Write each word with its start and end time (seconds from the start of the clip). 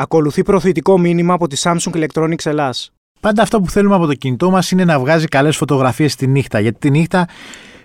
Ακολουθεί 0.00 0.42
προωθητικό 0.42 0.98
μήνυμα 0.98 1.34
από 1.34 1.46
τη 1.46 1.56
Samsung 1.62 1.92
Electronics 1.92 2.44
Ελλάς. 2.46 2.92
Πάντα 3.20 3.42
αυτό 3.42 3.60
που 3.60 3.70
θέλουμε 3.70 3.94
από 3.94 4.06
το 4.06 4.14
κινητό 4.14 4.50
μας 4.50 4.70
είναι 4.70 4.84
να 4.84 4.98
βγάζει 4.98 5.26
καλές 5.26 5.56
φωτογραφίες 5.56 6.14
τη 6.14 6.26
νύχτα. 6.26 6.60
Γιατί 6.60 6.78
τη 6.78 6.90
νύχτα 6.90 7.28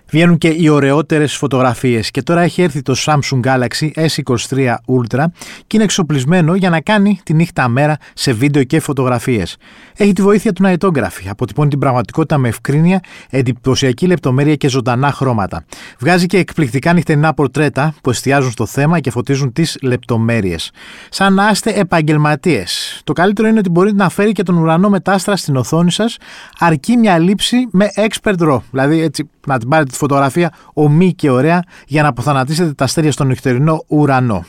βγαίνουν 0.08 0.38
και 0.38 0.48
οι 0.48 0.68
ωραιότερες 0.68 1.36
φωτογραφίες. 1.36 2.10
Και 2.10 2.22
τώρα 2.22 2.40
έχει 2.40 2.62
έρθει 2.62 2.82
το 2.82 2.94
Samsung 2.96 3.40
Galaxy 3.44 3.90
S23 3.94 4.74
Ultra 4.86 5.24
και 5.66 5.74
είναι 5.74 5.84
εξοπλισμένο 5.84 6.54
για 6.54 6.70
να 6.70 6.80
κάνει 6.80 7.20
τη 7.22 7.34
νύχτα 7.34 7.68
μέρα 7.68 7.96
σε 8.14 8.32
βίντεο 8.32 8.64
και 8.64 8.80
φωτογραφίες. 8.80 9.56
Έχει 9.96 10.12
τη 10.12 10.22
βοήθεια 10.22 10.52
του 10.52 10.62
Nightography, 10.66 11.26
αποτυπώνει 11.28 11.68
την 11.68 11.78
πραγματικότητα 11.78 12.38
με 12.38 12.48
ευκρίνεια, 12.48 13.00
εντυπωσιακή 13.30 14.06
λεπτομέρεια 14.06 14.54
και 14.54 14.68
ζωντανά 14.68 15.12
χρώματα. 15.12 15.64
Βγάζει 15.98 16.26
και 16.26 16.38
εκπληκτικά 16.38 16.92
νυχτερινά 16.92 17.34
πορτρέτα 17.34 17.94
που 18.02 18.10
εστιάζουν 18.10 18.50
στο 18.50 18.66
θέμα 18.66 19.00
και 19.00 19.10
φωτίζουν 19.10 19.52
τις 19.52 19.78
λεπτομέρειες. 19.82 20.70
Σαν 21.08 21.34
να 21.34 21.48
είστε 21.50 21.70
επαγγελματίες. 21.70 23.00
Το 23.04 23.12
καλύτερο 23.12 23.48
είναι 23.48 23.58
ότι 23.58 23.70
μπορείτε 23.70 23.96
να 23.96 24.08
φέρει 24.08 24.32
και 24.32 24.42
τον 24.42 24.56
ουρανό 24.56 24.88
μετάστρα 24.88 25.36
στην 25.36 25.56
οθόνη 25.56 25.92
σας, 25.92 26.16
αρκεί 26.58 26.96
μια 26.96 27.18
λήψη 27.18 27.56
με 27.70 27.88
expert 27.94 28.38
RAW. 28.38 28.60
Δηλαδή 28.70 29.00
έτσι 29.00 29.28
να 29.46 29.58
την 29.58 29.68
πάρετε 29.68 29.90
τη 29.90 29.96
φωτογραφία 29.96 30.52
ομή 30.72 31.14
και 31.14 31.30
ωραία 31.30 31.62
για 31.86 32.02
να 32.02 32.08
αποθανατήσετε 32.08 32.72
τα 32.72 32.84
αστέρια 32.84 33.12
στον 33.12 33.26
νυχτερινό 33.26 33.84
ουρανό. 33.88 34.44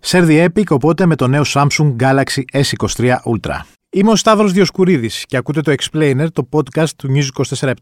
Σέρδι 0.00 0.46
Epic 0.48 0.66
οπότε 0.68 1.06
με 1.06 1.16
το 1.16 1.26
νέο 1.26 1.42
Samsung 1.46 1.96
Galaxy 2.00 2.42
S23 2.52 3.14
Ultra. 3.24 3.60
Είμαι 3.90 4.10
ο 4.10 4.16
Σταύρος 4.16 4.52
Διοσκουρίδης 4.52 5.24
και 5.26 5.36
ακούτε 5.36 5.60
το 5.60 5.74
Explainer, 5.78 6.26
το 6.32 6.48
podcast 6.52 6.88
του 6.96 7.08
News 7.14 7.44
24 7.58 7.72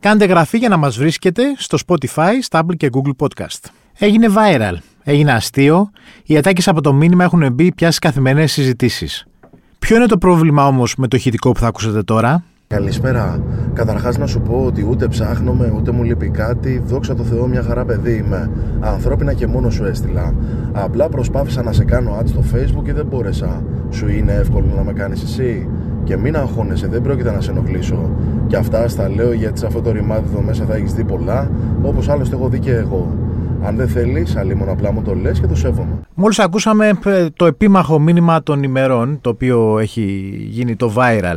Κάντε 0.00 0.24
γραφή 0.24 0.58
για 0.58 0.68
να 0.68 0.76
μας 0.76 0.98
βρίσκετε 0.98 1.42
στο 1.56 1.78
Spotify, 1.86 2.32
στα 2.40 2.64
Apple 2.64 2.76
και 2.76 2.90
Google 2.92 3.26
Podcast. 3.26 3.70
Έγινε 3.98 4.26
viral, 4.36 4.74
έγινε 5.02 5.32
αστείο, 5.32 5.90
οι 6.24 6.36
ατάκες 6.36 6.68
από 6.68 6.80
το 6.80 6.92
μήνυμα 6.92 7.24
έχουν 7.24 7.52
μπει 7.52 7.74
πια 7.74 7.86
στις 7.86 7.98
καθημερινές 7.98 8.52
συζητήσεις. 8.52 9.26
Ποιο 9.78 9.96
είναι 9.96 10.06
το 10.06 10.18
πρόβλημα 10.18 10.66
όμως 10.66 10.96
με 10.96 11.08
το 11.08 11.16
ηχητικό 11.16 11.52
που 11.52 11.60
θα 11.60 11.66
ακούσετε 11.66 12.02
τώρα; 12.02 12.44
Καλησπέρα. 12.68 13.42
Καταρχάς 13.72 14.18
να 14.18 14.26
σου 14.26 14.40
πω 14.40 14.64
ότι 14.66 14.86
ούτε 14.90 15.08
ψάχνομαι, 15.08 15.72
ούτε 15.76 15.90
μου 15.90 16.02
λείπει 16.02 16.28
κάτι. 16.28 16.82
Δόξα 16.86 17.14
τω 17.14 17.22
Θεώ, 17.22 17.46
μια 17.46 17.62
χαρά 17.62 17.84
παιδί 17.84 18.16
είμαι. 18.16 18.50
Ανθρώπινα 18.80 19.32
και 19.32 19.46
μόνο 19.46 19.70
σου 19.70 19.84
έστειλα. 19.84 20.34
Απλά 20.72 21.08
προσπάθησα 21.08 21.62
να 21.62 21.72
σε 21.72 21.84
κάνω 21.84 22.18
ad 22.20 22.26
στο 22.26 22.42
facebook 22.52 22.82
και 22.84 22.92
δεν 22.92 23.06
μπόρεσα. 23.06 23.62
Σου 23.90 24.08
είναι 24.08 24.32
εύκολο 24.32 24.66
να 24.76 24.84
με 24.84 24.92
κάνεις 24.92 25.22
εσύ; 25.22 25.68
Και 26.04 26.16
μην 26.16 26.36
αγχώνεσαι, 26.36 26.86
δεν 26.86 27.02
πρόκειται 27.02 27.32
να 27.32 27.40
σε 27.40 27.50
ενοχλήσω. 27.50 28.10
Και 28.46 28.56
αυτά 28.56 28.88
στα 28.88 29.08
λέω 29.08 29.32
γιατί 29.32 29.58
σε 29.58 29.66
αυτό 29.66 29.80
το 29.80 29.90
ρημάδι 29.90 30.28
εδώ 30.32 30.40
μέσα 30.40 30.64
θα 30.64 30.74
έχεις 30.74 30.92
δει 30.92 31.04
πολλά, 31.04 31.50
όπως 31.82 32.08
άλλωστε 32.08 32.36
έχω 32.36 32.48
δει 32.48 32.58
και 32.58 32.74
εγώ. 32.74 33.16
Αν 33.64 33.76
δεν 33.76 33.88
θέλεις, 33.88 34.36
αλλήμον 34.36 34.68
απλά 34.68 34.92
μου 34.92 35.02
το 35.02 35.14
λες 35.14 35.40
και 35.40 35.46
το 35.46 35.54
σέβομαι. 35.54 36.00
Μόλις 36.14 36.38
ακούσαμε 36.38 36.98
ε, 37.04 37.26
το 37.36 37.46
επίμαχο 37.46 37.98
μήνυμα 37.98 38.42
των 38.42 38.62
ημερών, 38.62 39.18
το 39.20 39.30
οποίο 39.30 39.78
έχει 39.78 40.02
γίνει 40.50 40.76
το 40.76 40.92
viral 40.96 41.36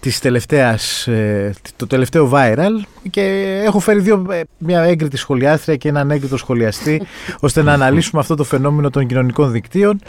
της 0.00 0.18
τελευταίας, 0.18 1.06
ε, 1.06 1.54
το 1.76 1.86
τελευταίο 1.86 2.30
viral 2.34 2.84
και 3.10 3.22
έχω 3.64 3.78
φέρει 3.78 4.00
δύο, 4.00 4.26
ε, 4.30 4.40
μια 4.58 4.80
έγκριτη 4.80 5.16
σχολιάστρια 5.16 5.76
και 5.76 5.88
έναν 5.88 6.10
έγκριτο 6.10 6.36
σχολιαστή 6.36 7.02
ώστε 7.40 7.62
να 7.62 7.72
αναλύσουμε 7.72 8.20
αυτό 8.20 8.34
το 8.34 8.44
φαινόμενο 8.44 8.90
των 8.90 9.06
κοινωνικών 9.06 9.52
δικτύων. 9.52 10.00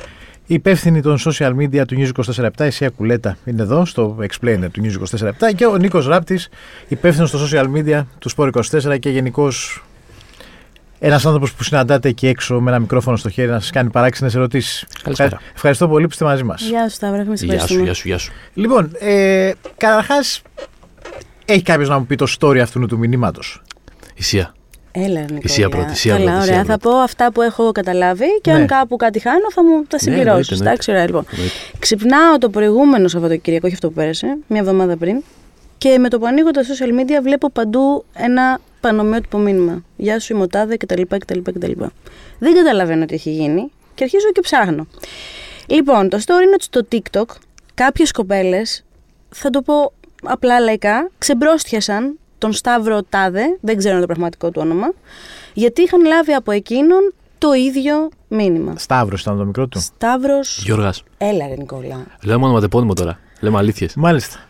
Η 0.46 0.54
υπεύθυνη 0.54 1.02
των 1.02 1.18
social 1.20 1.56
media 1.56 1.84
του 1.88 1.96
News 1.98 2.10
24 2.60 2.66
η 2.66 2.70
Σία 2.70 2.90
Κουλέτα, 2.90 3.38
είναι 3.46 3.62
εδώ 3.62 3.86
στο 3.86 4.18
Explainer 4.20 4.68
του 4.72 4.82
News 4.84 5.20
24 5.50 5.54
και 5.56 5.66
ο 5.66 5.78
Νίκος 5.78 6.08
Ράπτης, 6.08 6.50
υπεύθυνος 6.88 7.30
στο 7.30 7.40
social 7.52 7.66
media 7.76 8.02
του 8.20 8.30
Sport 8.36 8.50
24 8.52 9.00
και 9.00 9.10
γενικώ 9.10 9.48
ένας 11.04 11.26
άνθρωπος 11.26 11.54
που 11.54 11.64
συναντάτε 11.64 12.10
εκεί 12.10 12.28
έξω 12.28 12.60
με 12.60 12.70
ένα 12.72 12.80
μικρόφωνο 12.80 13.18
στο 13.18 13.30
χέρι 13.30 13.50
να 13.50 13.60
σας 13.60 13.70
κάνει 13.70 13.90
παράξενες 13.90 14.36
ερωτήσεις. 14.36 14.86
Καλησπέρα. 15.04 15.40
Ευχαριστώ 15.56 15.88
πολύ 15.88 16.04
που 16.06 16.12
είστε 16.12 16.26
μαζί 16.26 16.44
μας. 16.44 16.62
Γεια 16.62 16.90
σου, 16.90 16.96
Σταύρο, 16.96 17.22
έχουμε 17.22 17.36
Γεια 17.40 17.68
σου, 17.68 17.84
γεια 17.84 17.94
σου, 17.94 18.08
γεια 18.08 18.18
σου. 18.18 18.32
Λοιπόν, 18.54 18.92
ε, 19.00 19.52
καταρχάς, 19.78 20.42
έχει 21.46 21.62
κάποιος 21.62 21.90
να 21.90 22.00
μου 22.00 22.06
πει 22.06 22.16
το 22.16 22.28
story 22.40 22.58
αυτού 22.58 22.86
του 22.86 22.98
μηνύματος; 22.98 23.62
Ισία. 24.16 24.54
Έλα, 24.92 25.20
Νικόλα. 25.20 25.40
Ισία 25.42 25.70
πρώτη, 25.70 25.92
Ισία 25.92 26.14
Καλά, 26.16 26.24
πρώτη, 26.32 26.42
ωραία. 26.44 26.54
Ισία 26.62 26.66
Θα 26.66 26.78
πρώτη. 26.78 26.96
πω 26.96 27.02
αυτά 27.02 27.32
που 27.32 27.42
έχω 27.42 27.72
καταλάβει 27.72 28.26
και 28.42 28.52
Ναι. 28.52 28.58
αν 28.58 28.68
κάπου 28.68 28.96
κάτι 28.96 29.20
χάνω 29.20 29.52
θα 29.54 29.64
μου 29.64 29.84
τα 29.88 30.00
συμπληρώσεις. 30.00 30.48
εννοείται, 30.50 30.70
Εντάξει, 30.70 30.92
ωραία, 30.92 31.06
λοιπόν. 31.06 31.26
Εννοείται. 31.32 31.54
Ξυπνάω 31.80 32.38
το 32.38 32.50
προηγούμενο 32.50 33.08
Σαββατοκύριακο, 33.08 33.66
όχι 33.66 33.74
αυτό 33.76 33.88
που 33.88 33.94
πέρασε, 33.94 34.38
μια 34.48 34.60
εβδομάδα 34.60 34.98
πριν. 34.98 35.24
Και 35.78 35.98
με 35.98 36.10
το 36.10 36.20
που 36.20 36.26
ανοίγω 36.26 36.52
τα 36.52 36.62
social 36.62 37.00
media 37.02 37.22
βλέπω 37.24 37.52
παντού 37.52 38.06
ένα 38.14 38.60
πανομοιότυπο 38.82 39.38
μήνυμα. 39.38 39.84
Γεια 39.96 40.20
σου, 40.20 40.34
είμαι 40.34 40.44
ο 40.44 40.48
Τάδε 40.48 40.78
κτλ. 40.78 41.02
κτλ, 41.02 41.40
κτλ. 41.40 41.72
Δεν 42.40 42.54
καταλαβαίνω 42.54 43.06
τι 43.06 43.14
έχει 43.14 43.32
γίνει 43.32 43.72
και 43.96 44.04
αρχίζω 44.04 44.32
και 44.32 44.42
ψάχνω. 44.42 44.88
Λοιπόν, 45.68 46.10
το 46.10 46.18
story 46.18 46.42
είναι 46.44 46.54
ότι 46.54 46.64
στο 46.64 46.88
TikTok 46.92 47.36
κάποιες 47.74 48.12
κοπέλες, 48.12 48.84
θα 49.30 49.50
το 49.50 49.62
πω 49.62 49.94
απλά 50.24 50.60
λαϊκά, 50.60 51.10
ξεμπρόστιασαν 51.18 52.18
τον 52.38 52.54
Σταύρο 52.54 53.04
Τάδε, 53.04 53.58
δεν 53.62 53.78
ξέρω 53.78 54.00
το 54.00 54.06
πραγματικό 54.06 54.52
του 54.52 54.62
όνομα, 54.64 54.94
γιατί 55.54 55.82
είχαν 55.82 56.06
λάβει 56.06 56.34
από 56.34 56.52
εκείνον 56.52 57.14
το 57.38 57.54
ίδιο 57.54 58.10
μήνυμα. 58.28 58.74
Σταύρος 58.78 59.22
ήταν 59.22 59.38
το 59.38 59.46
μικρό 59.46 59.68
του. 59.68 59.80
Σταύρος... 59.80 60.62
Γιώργας. 60.64 61.04
Έλα 61.18 61.48
ρε 61.48 61.56
Νικόλα. 61.56 62.06
Λέμε 62.24 62.46
ονοματεπώνυμο 62.46 62.94
τώρα. 62.94 63.20
Λέμε 63.40 63.58
αλήθειες. 63.58 63.96
Μάλιστα. 63.96 64.50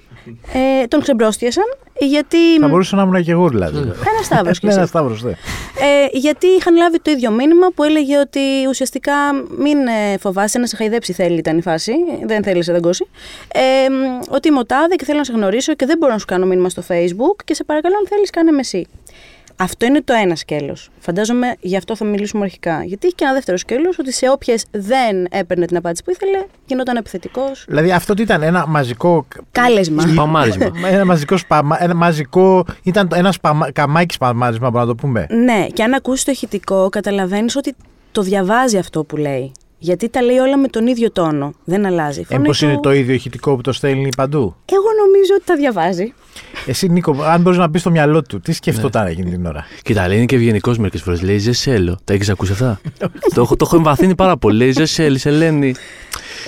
Ε, 0.54 0.88
τον 0.88 1.02
ξεμπρόστιασαν 1.02 1.64
γιατί... 2.00 2.60
Θα 2.60 2.68
μπορούσα 2.68 2.96
να 2.96 3.02
ήμουν 3.02 3.24
και 3.24 3.32
εγώ 3.32 3.48
δηλαδή. 3.50 3.78
Ένα 3.78 4.24
Σταύρος 4.30 4.60
κι 4.60 4.66
Ναι, 4.66 4.72
εσύ. 4.72 4.80
ένα 4.80 4.88
Σταύρος, 4.88 5.24
ναι. 5.24 5.32
Ε, 5.32 6.08
γιατί 6.12 6.48
είχαν 6.48 6.76
λάβει 6.76 7.00
το 7.02 7.12
ίδιο 7.12 7.32
μήνυμα 7.32 7.68
που 7.76 7.84
έλεγε 7.84 8.18
ότι 8.18 8.40
ουσιαστικά 8.70 9.14
μην 9.58 9.78
ε, 9.88 10.18
φοβάσαι 10.18 10.60
να 10.60 10.66
σε 10.66 10.76
χαϊδέψει 10.76 11.14
θέλει 11.14 11.38
ήταν 11.38 11.58
η 11.58 11.62
φάση, 11.62 11.94
δεν 12.26 12.44
θέλει 12.44 12.64
σε 12.64 12.72
δαγκώσει. 12.72 13.08
Ε, 13.54 13.90
μ, 13.90 14.20
ότι 14.30 14.48
είμαι 14.48 14.60
ο 14.60 14.66
τάδε 14.66 14.96
και 14.96 15.06
θέλω 15.06 15.18
να 15.18 15.24
σε 15.24 15.32
γνωρίσω 15.32 15.74
και 15.74 15.86
δεν 15.86 15.98
μπορώ 15.98 16.12
να 16.14 16.20
σου 16.20 16.26
κάνω 16.26 16.46
μήνυμα 16.46 16.70
στο 16.70 16.84
facebook 16.88 17.44
και 17.46 17.54
σε 17.54 17.64
παρακαλώ 17.64 17.96
αν 17.96 18.08
θέλεις 18.10 18.30
κάνε 18.30 18.52
με 18.52 18.60
εσύ. 18.60 18.88
Αυτό 19.62 19.86
είναι 19.86 20.02
το 20.02 20.14
ένα 20.14 20.36
σκέλος. 20.36 20.90
Φαντάζομαι 21.00 21.56
γι' 21.60 21.78
αυτό 21.78 21.96
θα 21.96 22.06
μιλήσουμε 22.06 22.44
αρχικά. 22.44 22.84
Γιατί 22.84 23.06
έχει 23.08 23.16
και 23.16 23.24
ένα 23.24 23.34
δεύτερο 23.34 23.58
σκέλος 23.58 24.00
ότι 24.00 24.12
σε 24.14 24.30
όποιες 24.30 24.66
δεν 24.72 25.26
έπαιρνε 25.32 25.66
την 25.66 25.78
απάντηση 25.78 26.04
που 26.04 26.12
ήθελε, 26.12 26.44
γινόταν 26.66 26.96
επιθετικός. 26.96 27.66
Δηλαδή 27.68 27.92
αυτό 27.92 28.14
τι 28.14 28.22
ήταν 28.22 28.42
ένα 28.42 28.68
μαζικό. 28.68 29.26
Κάλεσμα. 29.52 30.04
Παμάρισμα. 30.16 30.72
Ένα 30.90 31.06
μαζικό 31.06 31.38
σπαμα, 31.38 31.84
ένα 31.84 31.94
μαζικό. 31.96 32.66
Ήταν 32.84 33.08
το- 33.08 33.16
ένα 33.16 33.32
σπαμα, 33.32 33.72
καμάκι 33.72 34.14
σπαμάρισμα, 34.14 34.70
μπορούμε 34.70 34.92
να 34.92 34.96
το 34.98 35.08
πούμε. 35.08 35.26
Ναι, 35.30 35.68
και 35.74 35.84
αν 35.84 35.94
ακούσεις 35.94 36.24
το 36.26 36.32
ηχητικό, 36.32 36.90
καταλαβαίνεις 36.90 37.56
ότι 37.56 37.76
το 38.12 38.22
διαβάζει 38.22 38.78
αυτό 38.78 39.04
που 39.04 39.18
λέει. 39.18 39.52
Γιατί 39.84 40.10
τα 40.10 40.22
λέει 40.22 40.38
όλα 40.38 40.58
με 40.58 40.68
τον 40.68 40.88
ίδιο 40.88 41.12
τόνο. 41.12 41.54
Δεν 41.64 41.86
αλλάζει. 41.86 42.20
Η 42.20 42.22
Ε, 42.22 42.26
φωνή 42.26 42.42
Μήπως 42.42 42.60
του- 42.60 42.66
είναι 42.66 42.80
το 42.80 42.92
ίδιο 42.94 43.14
ηχητικό 43.14 43.56
που 43.56 43.62
το 43.62 43.72
στέλνει 43.72 44.10
παντού. 44.18 44.56
Εγώ 44.66 44.86
νομίζω 45.06 45.34
ότι 45.36 45.44
τα 45.46 45.56
διαβάζει. 45.56 46.14
Εσύ, 46.66 46.88
Νίκο, 46.90 47.24
αν 47.24 47.42
μπορείς 47.42 47.60
να 47.60 47.70
πεις 47.70 47.82
στο 47.82 47.92
μυαλό 47.92 48.22
του, 48.22 48.40
τι 48.40 48.52
σκεφτόταν 48.54 49.08
εκείνη 49.08 49.30
την 49.32 49.46
ώρα; 49.46 49.66
Κοίτα, 49.84 50.08
λέει 50.08 50.18
είναι 50.18 50.26
και 50.26 50.36
ευγενικός 50.36 50.78
μερικές 50.78 51.02
φορές. 51.02 51.22
Λέει 51.22 51.38
Ζεσέλο. 51.38 52.00
Τα 52.04 52.14
έχεις 52.14 52.30
ακούσει 52.30 52.52
αυτά; 52.52 52.80
το, 53.36 53.42
έχω, 53.42 53.56
το 53.56 53.66
έχω 53.68 53.76
εμβαθύνει 53.76 54.16
πάρα 54.16 54.38
πολύ. 54.38 54.58
Λέει 54.58 54.72
Ζεσέλ, 54.72 55.18
Σελένη. 55.18 55.76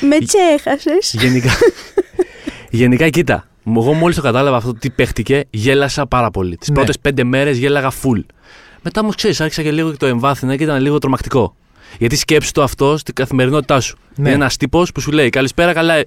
Με 0.01 0.17
τσέχασες. 0.17 1.15
Γενικά. 1.19 1.51
Γενικά, 2.69 3.09
κοίτα. 3.09 3.47
Εγώ 3.67 3.93
μόλις 3.93 4.15
το 4.15 4.21
κατάλαβα 4.21 4.57
αυτό 4.57 4.73
τι 4.73 4.89
παίχτηκε, 4.89 5.43
γέλασα 5.49 6.05
πάρα 6.07 6.31
πολύ. 6.31 6.57
Τις 6.57 6.67
Ναι. 6.69 6.75
πρώτες 6.75 6.99
πέντε 6.99 7.23
μέρες 7.23 7.57
γέλαγα 7.57 7.91
full. 7.91 8.21
Μετά 8.81 9.01
όμως 9.01 9.15
ξέρεις, 9.15 9.41
άρχισα 9.41 9.61
και 9.61 9.71
λίγο 9.71 9.91
και 9.91 9.97
το 9.97 10.05
εμβάθυνα 10.05 10.55
και 10.55 10.63
ήταν 10.63 10.81
λίγο 10.81 10.97
τρομακτικό. 10.97 11.55
Γιατί 11.99 12.15
σκέψου 12.15 12.51
το 12.51 12.63
αυτό 12.63 12.97
στην 12.97 13.13
καθημερινότητά 13.13 13.79
σου. 13.79 13.97
Ναι. 14.15 14.27
Είναι 14.27 14.35
ένας 14.37 14.57
τύπος 14.57 14.91
που 14.91 14.99
σου 15.01 15.11
λέει 15.11 15.29
Καλησπέρα, 15.29 15.73
καλά... 15.73 16.03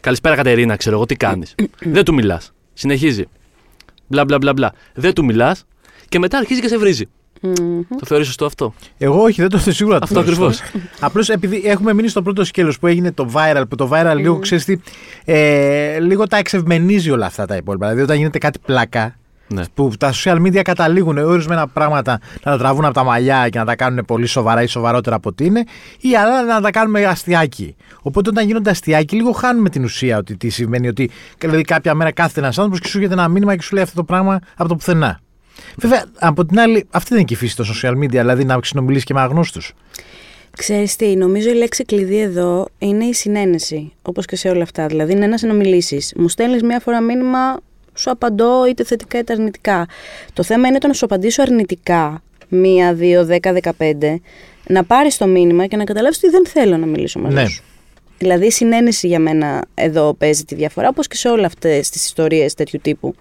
Καλησπέρα 0.00 0.34
Κατερίνα, 0.34 0.76
ξέρω 0.76 0.96
εγώ 0.96 1.06
τι 1.06 1.16
κάνεις. 1.16 1.54
Δεν 1.94 2.04
του 2.04 2.14
μιλάς. 2.14 2.52
Συνεχίζει. 2.72 3.24
Μπλα 4.10 4.24
μπλα 4.24 4.38
μπλα 4.38 4.52
μπλα. 4.52 4.72
Δεν 4.94 5.14
του 5.14 5.24
μιλάς 5.24 5.64
και 6.08 6.18
μετά 6.18 6.38
αρχίζει 6.38 6.60
και 6.60 6.68
σε 6.68 6.78
βρίζει. 6.78 7.04
Το 7.98 8.06
θεωρείς 8.06 8.26
σωστό 8.26 8.44
αυτό; 8.44 8.74
Εγώ 8.98 9.22
όχι, 9.22 9.40
δεν 9.40 9.50
το 9.50 9.58
θέλω 9.58 9.74
σίγουρα. 9.74 9.98
Αυτό 10.02 10.20
ακριβώς. 10.20 10.60
Απλώς 11.00 11.28
επειδή 11.28 11.62
έχουμε 11.64 11.94
μείνει 11.94 12.08
στο 12.08 12.22
πρώτο 12.22 12.44
σκέλος 12.44 12.78
που 12.78 12.86
έγινε 12.86 13.12
το 13.12 13.30
viral, 13.34 13.62
που 13.68 13.76
το 13.76 13.90
viral 13.92 14.14
λίγο 14.16 14.38
ξέρεις 14.38 14.64
τι. 14.64 14.76
Ε, 15.24 16.00
λίγο 16.00 16.26
τα 16.26 16.36
εξευμενίζει 16.36 17.10
όλα 17.10 17.26
αυτά 17.26 17.46
τα 17.46 17.56
υπόλοιπα. 17.56 17.86
Δηλαδή 17.86 18.02
όταν 18.02 18.16
γίνεται 18.16 18.38
κάτι 18.38 18.58
πλάκα. 18.58 19.14
Ναι. 19.54 19.62
Που 19.74 19.90
τα 19.98 20.12
social 20.12 20.36
media 20.36 20.62
καταλήγουν 20.62 21.18
ορισμένα 21.18 21.68
πράγματα 21.68 22.20
να 22.44 22.52
τα 22.52 22.58
τραβούν 22.58 22.84
από 22.84 22.94
τα 22.94 23.04
μαλλιά 23.04 23.48
και 23.48 23.58
να 23.58 23.64
τα 23.64 23.76
κάνουν 23.76 24.04
πολύ 24.04 24.26
σοβαρά 24.26 24.62
ή 24.62 24.66
σοβαρότερα 24.66 25.16
από 25.16 25.28
ό,τι 25.28 25.44
είναι, 25.44 25.64
ή 26.00 26.16
άλλα 26.16 26.42
να 26.42 26.60
τα 26.60 26.70
κάνουμε 26.70 27.04
αστιάκι. 27.04 27.76
Οπότε 28.02 28.30
όταν 28.30 28.46
γίνονται 28.46 28.70
αστιάκι, 28.70 29.16
λίγο 29.16 29.32
χάνουμε 29.32 29.68
την 29.68 29.84
ουσία 29.84 30.16
ότι 30.18 30.36
τι 30.36 30.48
σημαίνει. 30.48 30.88
Ότι 30.88 31.10
δηλαδή 31.38 31.62
κάποια 31.62 31.94
μέρα 31.94 32.12
κάθεται 32.12 32.40
ένας 32.40 32.58
άνθρωπος 32.58 32.80
και 32.80 32.88
σου 32.88 32.96
έρχεται 32.96 33.14
ένα 33.14 33.28
μήνυμα 33.28 33.56
και 33.56 33.62
σου 33.62 33.74
λέει 33.74 33.82
αυτό 33.82 33.96
το 33.96 34.04
πράγμα 34.04 34.38
από 34.56 34.68
το 34.68 34.76
πουθενά. 34.76 35.20
Βέβαια, 35.76 36.04
από 36.18 36.44
την 36.44 36.60
άλλη, 36.60 36.86
αυτή 36.90 37.08
δεν 37.08 37.18
είναι 37.18 37.26
και 37.26 37.34
η 37.34 37.36
φύση 37.36 37.56
των 37.56 37.66
social 37.74 37.92
media, 37.92 38.08
δηλαδή 38.08 38.44
να 38.44 38.58
συνομιλήσει 38.62 39.04
και 39.04 39.14
με 39.14 39.20
αγνώστους. 39.20 39.72
Ξέρεις 40.56 40.96
τι, 40.96 41.16
νομίζω 41.16 41.50
η 41.50 41.54
λέξη 41.54 41.84
κλειδί 41.84 42.18
εδώ 42.18 42.66
είναι 42.78 43.04
η 43.04 43.14
συνένεση, 43.14 43.92
όπως 44.02 44.26
και 44.26 44.36
σε 44.36 44.48
όλα 44.48 44.62
αυτά. 44.62 44.86
Δηλαδή 44.86 45.12
είναι 45.12 45.26
να 45.26 45.38
συνομιλήσεις. 45.38 46.12
Μου 46.16 46.28
στέλνεις 46.28 46.62
μία 46.62 46.80
φορά 46.80 47.00
μήνυμα, 47.00 47.60
σου 48.00 48.10
απαντώ 48.10 48.66
είτε 48.66 48.84
θετικά 48.84 49.18
είτε 49.18 49.32
αρνητικά. 49.32 49.86
Το 50.32 50.42
θέμα 50.42 50.68
είναι 50.68 50.78
το 50.78 50.86
να 50.86 50.92
σου 50.92 51.04
απαντήσω 51.04 51.42
αρνητικά, 51.42 52.22
μία, 52.48 52.94
δύο, 52.94 53.24
δέκα, 53.24 53.52
δεκαπέντε, 53.52 54.20
να 54.66 54.84
πάρεις 54.84 55.16
το 55.16 55.26
μήνυμα 55.26 55.66
και 55.66 55.76
να 55.76 55.84
καταλάβεις 55.84 56.16
ότι 56.16 56.30
δεν 56.30 56.46
θέλω 56.46 56.76
να 56.76 56.86
μιλήσω 56.86 57.18
μαζί 57.18 57.34
Ναι. 57.34 57.46
σου. 57.46 57.62
Δηλαδή 58.18 58.46
η 58.46 58.50
συνένεση 58.50 59.06
για 59.06 59.18
μένα 59.18 59.64
εδώ 59.74 60.14
παίζει 60.14 60.44
τη 60.44 60.54
διαφορά, 60.54 60.88
όπως 60.88 61.06
και 61.06 61.16
σε 61.16 61.28
όλα 61.28 61.46
αυτές 61.46 61.90
τις 61.90 62.04
ιστορίες 62.04 62.54
τέτοιου 62.54 62.78
τύπου. 62.82 63.14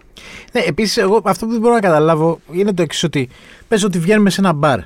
Ναι, 0.53 0.61
επίσης, 0.61 0.97
εγώ 0.97 1.21
αυτό 1.23 1.45
που 1.45 1.51
δεν 1.51 1.61
μπορώ 1.61 1.73
να 1.73 1.79
καταλάβω 1.79 2.39
είναι 2.53 2.73
το 2.73 2.81
εξής: 2.81 3.03
Ότι 3.03 3.29
πες 3.69 3.83
ότι 3.83 3.99
βγαίνουμε 3.99 4.29
σε 4.29 4.41
ένα 4.41 4.53
μπαρ 4.53 4.79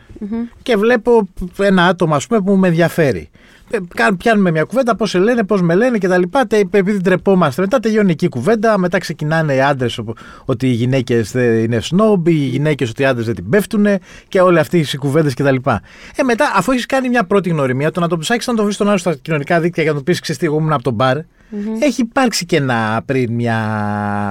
και 0.62 0.76
βλέπω 0.78 1.28
ένα 1.58 1.86
άτομο, 1.88 2.16
ας 2.16 2.28
πούμε, 2.28 2.42
που 2.42 2.56
με 2.56 2.68
ενδιαφέρει. 2.68 3.30
Ε, 3.72 3.78
κα- 3.96 4.16
Πιάνουμε 4.16 4.52
μια 4.52 4.64
κουβέντα, 4.64 4.96
πώς 4.96 5.10
σε 5.10 5.20
λένε, 5.20 5.44
πώς 5.44 5.62
με 5.62 5.76
λένε 5.76 5.98
κτλ. 5.98 6.22
Επειδή 6.50 6.98
ντρεπόμαστε, 7.02 7.62
μετά 7.62 7.80
τελειώνει 7.80 8.12
εκεί 8.12 8.26
η 8.26 8.30
κουβέντα. 8.30 8.78
Μετά 8.78 8.98
ξεκινάνε 8.98 9.54
οι 9.56 9.62
άντρες 9.62 10.00
ότι 10.46 10.68
οι 10.68 10.72
γυναίκες 10.72 11.34
είναι 11.34 11.80
σνόμπ, 11.82 12.28
οι 12.28 12.32
γυναίκες 12.32 12.90
ότι 12.90 13.02
οι 13.02 13.06
άντρες 13.06 13.26
δεν 13.26 13.36
την 13.36 13.50
πέφτουν 13.50 13.86
και 14.28 14.42
όλες 14.42 14.62
αυτές 14.62 14.94
οι 14.94 14.98
κουβέντες 14.98 15.34
κτλ. 15.34 15.56
Ε, 16.16 16.24
μετά, 16.24 16.52
αφού 16.56 16.72
έχεις 16.72 16.86
κάνει 16.86 17.10
μια 17.10 17.24
πρώτη 17.24 17.50
γνωριμία, 17.50 17.92
το 17.92 18.00
να 18.00 18.08
το 18.08 18.18
ψάξεις 18.18 18.48
να 18.48 18.54
το 18.58 18.64
βρεις 18.64 18.78
τον 18.78 18.88
άλλο 18.88 18.98
στα 18.98 19.16
κοινωνικά 19.16 19.60
δίκτυα 19.60 19.84
για 19.84 19.92
να 19.92 19.98
του 19.98 20.04
πεις: 20.04 20.20
Ξέρετε, 20.20 20.46
εγώ 20.46 20.58
ήμουν 20.58 20.74
από 20.74 20.84
τον 20.84 20.94
μπαρ. 20.94 21.18
Έχει 21.80 22.02
υπάρξει 22.02 22.46
και 22.46 22.56
ένα 22.56 23.02
πριν 23.06 23.32
μια, 23.34 23.58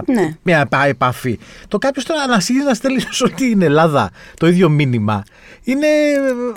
Ναι. 0.06 0.36
μια 0.42 0.60
επα- 0.60 0.86
επαφή. 0.86 1.38
Το 1.68 1.78
κάποιος 1.78 2.04
τώρα 2.04 2.26
να 2.26 2.34
αρχίζει 2.34 2.62
να 2.64 2.74
στέλνεις 2.74 3.22
ότι 3.26 3.34
την 3.50 3.62
Ελλάδα 3.62 4.10
το 4.38 4.46
ίδιο 4.46 4.68
μήνυμα 4.68 5.22
είναι, 5.64 5.86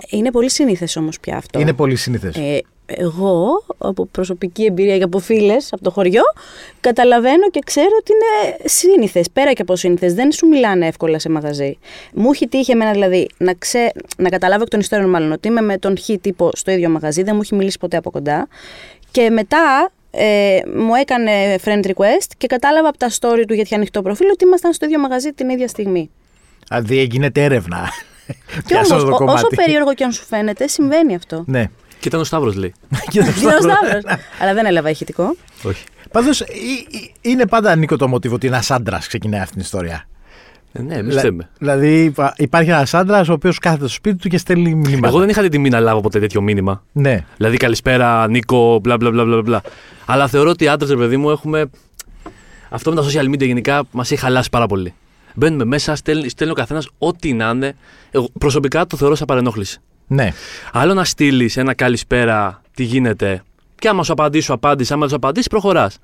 Είναι 0.09 0.31
πολύ 0.31 0.49
συνήθες 0.49 0.95
όμως 0.95 1.19
πια 1.19 1.37
αυτό. 1.37 1.59
είναι 1.59 1.73
πολύ 1.73 1.95
σύνηθε. 1.95 2.31
Ε, 2.35 2.57
εγώ, 2.85 3.47
από 3.77 4.05
προσωπική 4.05 4.63
εμπειρία 4.65 4.97
και 4.97 5.03
από 5.03 5.19
φίλες 5.19 5.73
από 5.73 5.83
το 5.83 5.91
χωριό, 5.91 6.21
καταλαβαίνω 6.79 7.49
και 7.49 7.59
ξέρω 7.65 7.89
ότι 7.99 8.11
είναι 8.11 8.57
σύνηθε. 8.69 9.23
Πέρα 9.33 9.53
και 9.53 9.61
από 9.61 9.75
σύνηθε, 9.75 10.13
δεν 10.13 10.31
σου 10.31 10.47
μιλάνε 10.47 10.87
εύκολα 10.87 11.19
σε 11.19 11.29
μαγαζί. 11.29 11.77
Μου 12.13 12.29
έχει 12.31 12.47
τύχει 12.47 12.71
εμένα 12.71 12.91
δηλαδή 12.91 13.27
να, 13.37 13.53
ξέ, 13.53 13.91
να 14.17 14.29
καταλάβω 14.29 14.61
εκ 14.63 14.69
των 14.69 14.79
υστέρων, 14.79 15.09
μάλλον 15.09 15.31
ότι 15.31 15.47
είμαι 15.47 15.61
με 15.61 15.77
τον 15.77 15.97
Χ 15.97 16.09
τύπο 16.21 16.49
στο 16.53 16.71
ίδιο 16.71 16.89
μαγαζί, 16.89 17.23
δεν 17.23 17.35
μου 17.35 17.41
έχει 17.43 17.55
μιλήσει 17.55 17.77
ποτέ 17.79 17.97
από 17.97 18.11
κοντά. 18.11 18.47
Και 19.11 19.29
μετά 19.29 19.91
ε, 20.17 20.59
μου 20.75 20.95
έκανε 20.95 21.55
friend 21.63 21.85
request 21.85 22.29
και 22.37 22.47
κατάλαβα 22.47 22.87
από 22.87 22.97
τα 22.97 23.09
story 23.09 23.43
του 23.47 23.53
γιατί 23.53 23.61
είχε 23.61 23.75
ανοιχτό 23.75 24.01
προφίλ 24.01 24.27
ότι 24.31 24.45
ήμασταν 24.45 24.73
στο 24.73 24.85
ίδιο 24.85 24.99
μαγαζί 24.99 25.33
την 25.33 25.49
ίδια 25.49 25.67
στιγμή. 25.67 26.09
Δηλαδή 26.67 27.03
γίνεται 27.03 27.43
έρευνα. 27.43 27.89
Και 28.27 28.61
Πιάσαμε 28.67 29.01
όμως, 29.01 29.11
το 29.11 29.17
κομμάτι. 29.17 29.37
όσο 29.37 29.47
περίεργο 29.55 29.93
και 29.93 30.03
αν 30.03 30.11
σου 30.11 30.25
φαίνεται, 30.25 30.67
συμβαίνει 30.67 31.15
αυτό. 31.15 31.43
Ναι. 31.47 31.63
Και 31.99 32.07
ήταν 32.07 32.19
ο 32.19 32.23
Σταύρος, 32.23 32.55
λέει. 32.55 32.73
Κοίτα, 33.11 33.33
Είναι 33.41 33.55
ο 33.55 33.61
Σταύρος. 33.61 34.03
Αλλά 34.39 34.53
δεν 34.53 34.65
έλαβα 34.65 34.89
ηχητικό. 34.89 35.35
Όχι. 35.63 35.83
Πάντως 36.11 36.43
είναι 37.21 37.45
πάντα 37.47 37.75
Νίκο 37.75 37.97
το 37.97 38.07
μοτίβο 38.07 38.35
ότι 38.35 38.47
ένας 38.47 38.71
άντρας 38.71 39.07
ξεκινάει 39.07 39.39
αυτή 39.41 39.53
την 39.53 39.61
ιστορία. 39.61 40.07
Ε, 40.77 40.81
ναι, 40.81 40.93
εμείς 40.93 41.07
Δηλα- 41.07 41.21
θέμε. 41.21 41.49
Δηλαδή 41.57 42.03
υπά- 42.03 42.33
υπάρχει 42.37 42.69
ένας 42.69 42.93
άντρας 42.93 43.29
ο 43.29 43.33
οποίος 43.33 43.59
κάθεται 43.59 43.83
στο 43.85 43.93
σπίτι 43.93 44.15
του 44.17 44.29
και 44.29 44.37
στέλνει 44.37 44.75
μηνύματα. 44.75 45.07
Εγώ 45.07 45.19
δεν 45.19 45.29
είχα 45.29 45.41
την 45.41 45.51
τιμή 45.51 45.69
να 45.69 45.79
λάβω 45.79 46.01
ποτέ 46.01 46.19
τέτοιο 46.19 46.41
μήνυμα. 46.41 46.83
Ναι. 46.91 47.25
Δηλαδή, 47.37 47.57
καλησπέρα, 47.57 48.27
Νίκο, 48.27 48.79
μπλα 48.79 48.97
μπλα 48.97 49.11
μπλα 49.11 49.23
μπλα. 49.25 49.41
μπλα. 49.41 49.61
Αλλά 50.05 50.27
θεωρώ 50.27 50.49
ότι 50.49 50.63
οι 50.63 50.67
άντρες, 50.67 50.89
ρε 50.89 50.95
παιδί 50.95 51.17
μου, 51.17 51.29
έχουμε. 51.29 51.69
Αυτό 52.69 52.93
με 52.93 53.01
τα 53.01 53.07
social 53.07 53.25
media 53.29 53.45
γενικά 53.45 53.83
μας 53.91 54.11
έχει 54.11 54.21
χαλάσει 54.21 54.49
πάρα 54.49 54.65
πολύ. 54.67 54.93
Μπαίνουμε 55.35 55.65
μέσα, 55.65 55.95
στέλνει, 55.95 56.29
στέλνει 56.29 56.53
ο 56.53 56.55
καθένας 56.55 56.89
ό,τι 56.97 57.33
να 57.33 57.49
είναι. 57.49 57.75
Εγώ 58.11 58.29
προσωπικά 58.39 58.85
το 58.85 58.97
θεωρώ 58.97 59.15
σαν 59.15 59.27
παρενόχληση. 59.27 59.79
Ναι. 60.07 60.31
Άλλο 60.71 60.93
να 60.93 61.03
στείλεις 61.03 61.57
ένα 61.57 61.73
καλησπέρα, 61.73 62.61
τι 62.75 62.83
γίνεται, 62.83 63.43
και 63.79 63.87
άμα 63.87 64.03
σου 64.03 64.11
απαντήσει, 64.11 64.45
σου 64.45 64.53
απάντησε. 64.53 64.93
Άμα 64.93 65.01
δεν 65.01 65.09
σου 65.09 65.15
απαντήσει, 65.15 65.47
προχωράς. 65.49 65.97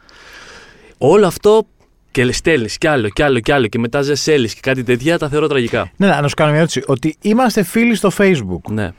Όλο 0.98 1.28
αυτό 1.28 1.68
και 2.12 2.32
στέλνεις 2.32 2.78
κι 2.78 2.88
άλλο 2.88 3.10
κι 3.10 3.22
άλλο 3.24 3.40
κι 3.40 3.52
άλλο 3.52 3.68
και 3.68 3.80
μετά 3.80 4.02
ζεσέλεις 4.02 4.54
και 4.54 4.60
κάτι 4.64 4.84
τέτοια, 4.84 5.18
τα 5.18 5.30
θεωρώ 5.30 5.48
τραγικά. 5.48 5.92
Ναι, 5.98 6.08
να 6.08 6.28
σου 6.28 6.36
κάνω 6.36 6.50
μια 6.50 6.60
ερώτηση. 6.60 6.84
Ότι 6.88 7.16
είμαστε 7.22 7.64
φίλοι 7.64 7.96
στο 7.96 8.10
Facebook. 8.18 8.72
Ναι, 8.72 8.90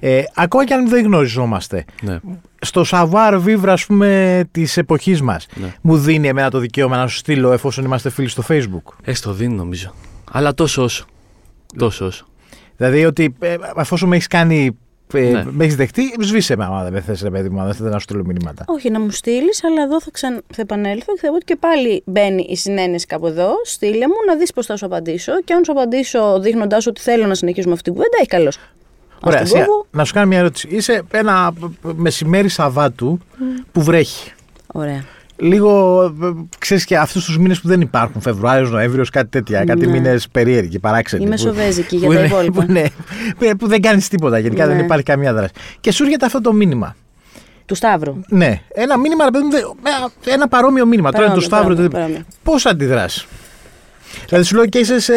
Ε, 0.00 0.22
ακόμα 0.34 0.64
και 0.66 0.74
αν 0.74 0.88
δεν 0.88 1.04
γνωριζόμαστε. 1.04 1.84
ναι. 2.02 2.18
Στο 2.60 2.84
savoir 2.90 3.42
vivre, 3.44 3.68
ας 3.68 3.86
πούμε, 3.86 4.44
της 4.50 4.76
εποχής 4.76 5.22
μας, 5.22 5.46
Ναι. 5.54 5.74
μου 5.82 5.98
δίνει 5.98 6.28
εμένα 6.28 6.50
το 6.50 6.58
δικαίωμα 6.58 6.96
να 6.96 7.06
σου 7.06 7.16
στείλω 7.16 7.52
εφόσον 7.52 7.84
είμαστε 7.84 8.10
φίλοι 8.10 8.28
στο 8.28 8.42
Facebook; 8.48 8.92
Έστω 9.04 9.32
δίνει 9.32 9.54
νομίζω. 9.54 9.94
Αλλά 10.32 10.54
τόσο 10.54 10.82
όσο. 10.82 11.04
Τόσο 11.76 12.06
όσο. 12.06 12.26
Δηλαδή 12.76 13.04
ότι 13.04 13.34
ε, 13.38 13.56
εφόσον 13.76 14.08
με 14.08 14.14
έχεις 14.14 14.26
κάνει. 14.26 14.70
Ε, 15.12 15.20
Ναι. 15.30 15.44
Με 15.50 15.64
έχεις 15.64 15.76
δεχτεί, 15.76 16.02
σβήσε 16.20 16.56
με 16.56 16.64
άμα 16.64 16.82
δεν 16.82 16.92
με 16.92 17.00
θες, 17.00 17.22
ρε 17.22 17.30
παιδί 17.30 17.48
μου, 17.48 17.60
αν 17.60 17.66
δεν 17.66 17.74
θέλει 17.74 17.88
να 17.88 17.94
σου 17.98 18.00
στείλω 18.02 18.24
μηνύματα. 18.24 18.64
Όχι, 18.66 18.90
να 18.90 19.00
μου 19.00 19.10
στείλεις, 19.10 19.64
αλλά 19.64 19.82
εδώ 19.82 20.00
θα, 20.00 20.10
ξαν... 20.12 20.42
θα 20.54 20.62
επανέλθω 20.62 21.12
και 21.14 21.20
θα 21.22 21.28
πω 21.28 21.34
ότι 21.34 21.44
και 21.44 21.56
πάλι 21.56 22.02
μπαίνει 22.06 22.46
η 22.48 22.56
συνένεση 22.56 23.06
κάπου 23.06 23.26
εδώ. 23.26 23.50
Στείλε 23.64 24.06
μου 24.06 24.14
να 24.26 24.36
δεις 24.36 24.52
πώς 24.52 24.66
θα 24.66 24.76
σου 24.76 24.86
απαντήσω. 24.86 25.42
Και 25.42 25.52
αν 25.52 25.64
σου 25.64 25.72
απαντήσω 25.72 26.40
δείχνοντα 26.40 26.76
ότι 26.86 27.00
θέλω 27.00 27.26
να 27.26 27.34
συνεχίσουμε 27.34 27.72
αυτή 27.72 27.84
την 27.84 27.92
κουβέντα, 27.92 28.16
έχει 28.18 28.28
καλώς. 28.28 28.58
Ωραία, 29.20 29.40
Ας 29.40 29.48
την 29.50 29.56
Σία, 29.58 29.66
κόβω. 29.66 29.86
να 29.90 30.04
σου 30.04 30.12
κάνω 30.14 30.26
μια 30.26 30.38
ερώτηση. 30.38 30.68
Είσαι 30.70 31.02
ένα 31.10 31.52
μεσημέρι 31.82 32.48
Σαββάτου 32.48 33.18
που 33.72 33.82
βρέχει. 33.82 34.32
Ωραία. 34.72 35.04
Λίγο, 35.40 36.12
ξέρεις 36.58 36.84
και 36.84 36.96
αυτούς 36.98 37.24
τους 37.24 37.38
μήνες 37.38 37.60
που 37.60 37.68
δεν 37.68 37.80
υπάρχουν, 37.80 38.20
Φεβρουάριος, 38.20 38.70
Νοέμβριος, 38.70 39.10
κάτι 39.10 39.28
τέτοια. 39.28 39.64
Κάτι 39.64 39.86
Ναι. 39.86 39.92
μήνες 39.92 40.28
περίεργοι, 40.28 40.78
παράξενοι. 40.78 41.24
Είμαι 41.24 41.34
που- 41.34 41.40
σοβέζικη 41.40 41.96
για 41.96 42.06
που 42.08 42.12
τα 42.14 42.18
είναι- 42.18 42.28
υπόλοιπα. 42.28 42.64
Που, 42.64 42.72
ναι, 42.72 42.82
που- 43.38 43.56
που 43.58 43.66
δεν 43.68 43.80
κάνεις 43.80 44.08
τίποτα. 44.08 44.38
Γενικά 44.38 44.66
Ναι. 44.66 44.74
δεν 44.74 44.84
υπάρχει 44.84 45.04
καμία 45.04 45.34
δράση. 45.34 45.52
Και 45.80 45.92
σου 45.92 46.04
έρχεται 46.04 46.24
αυτό 46.26 46.40
το 46.40 46.52
μήνυμα. 46.52 46.96
Του 47.66 47.74
Σταύρου. 47.74 48.20
Ναι, 48.28 48.60
ένα 48.68 48.98
μήνυμα, 48.98 49.24
ρε 49.24 49.30
παιδί 49.30 49.44
μου, 49.44 49.50
δε- 49.50 49.58
ένα- 49.58 50.10
ένα 50.24 50.48
παρόμοιο 50.48 50.86
μήνυμα. 50.86 51.10
Τώρα 51.12 51.24
είναι 51.24 51.34
το 51.34 51.48
Παρόμοιο, 51.48 51.74
Σταύρο. 51.74 51.90
παρόμοιο, 51.90 51.98
παρόμοιο. 51.98 52.24
Πώς 52.42 52.66
αντιδράσει. 52.66 53.26
Δηλαδή 54.28 54.46
σου 54.46 54.54
λέω 54.56 54.66
και 54.66 54.78
είσαι 54.78 55.00
σε 55.00 55.12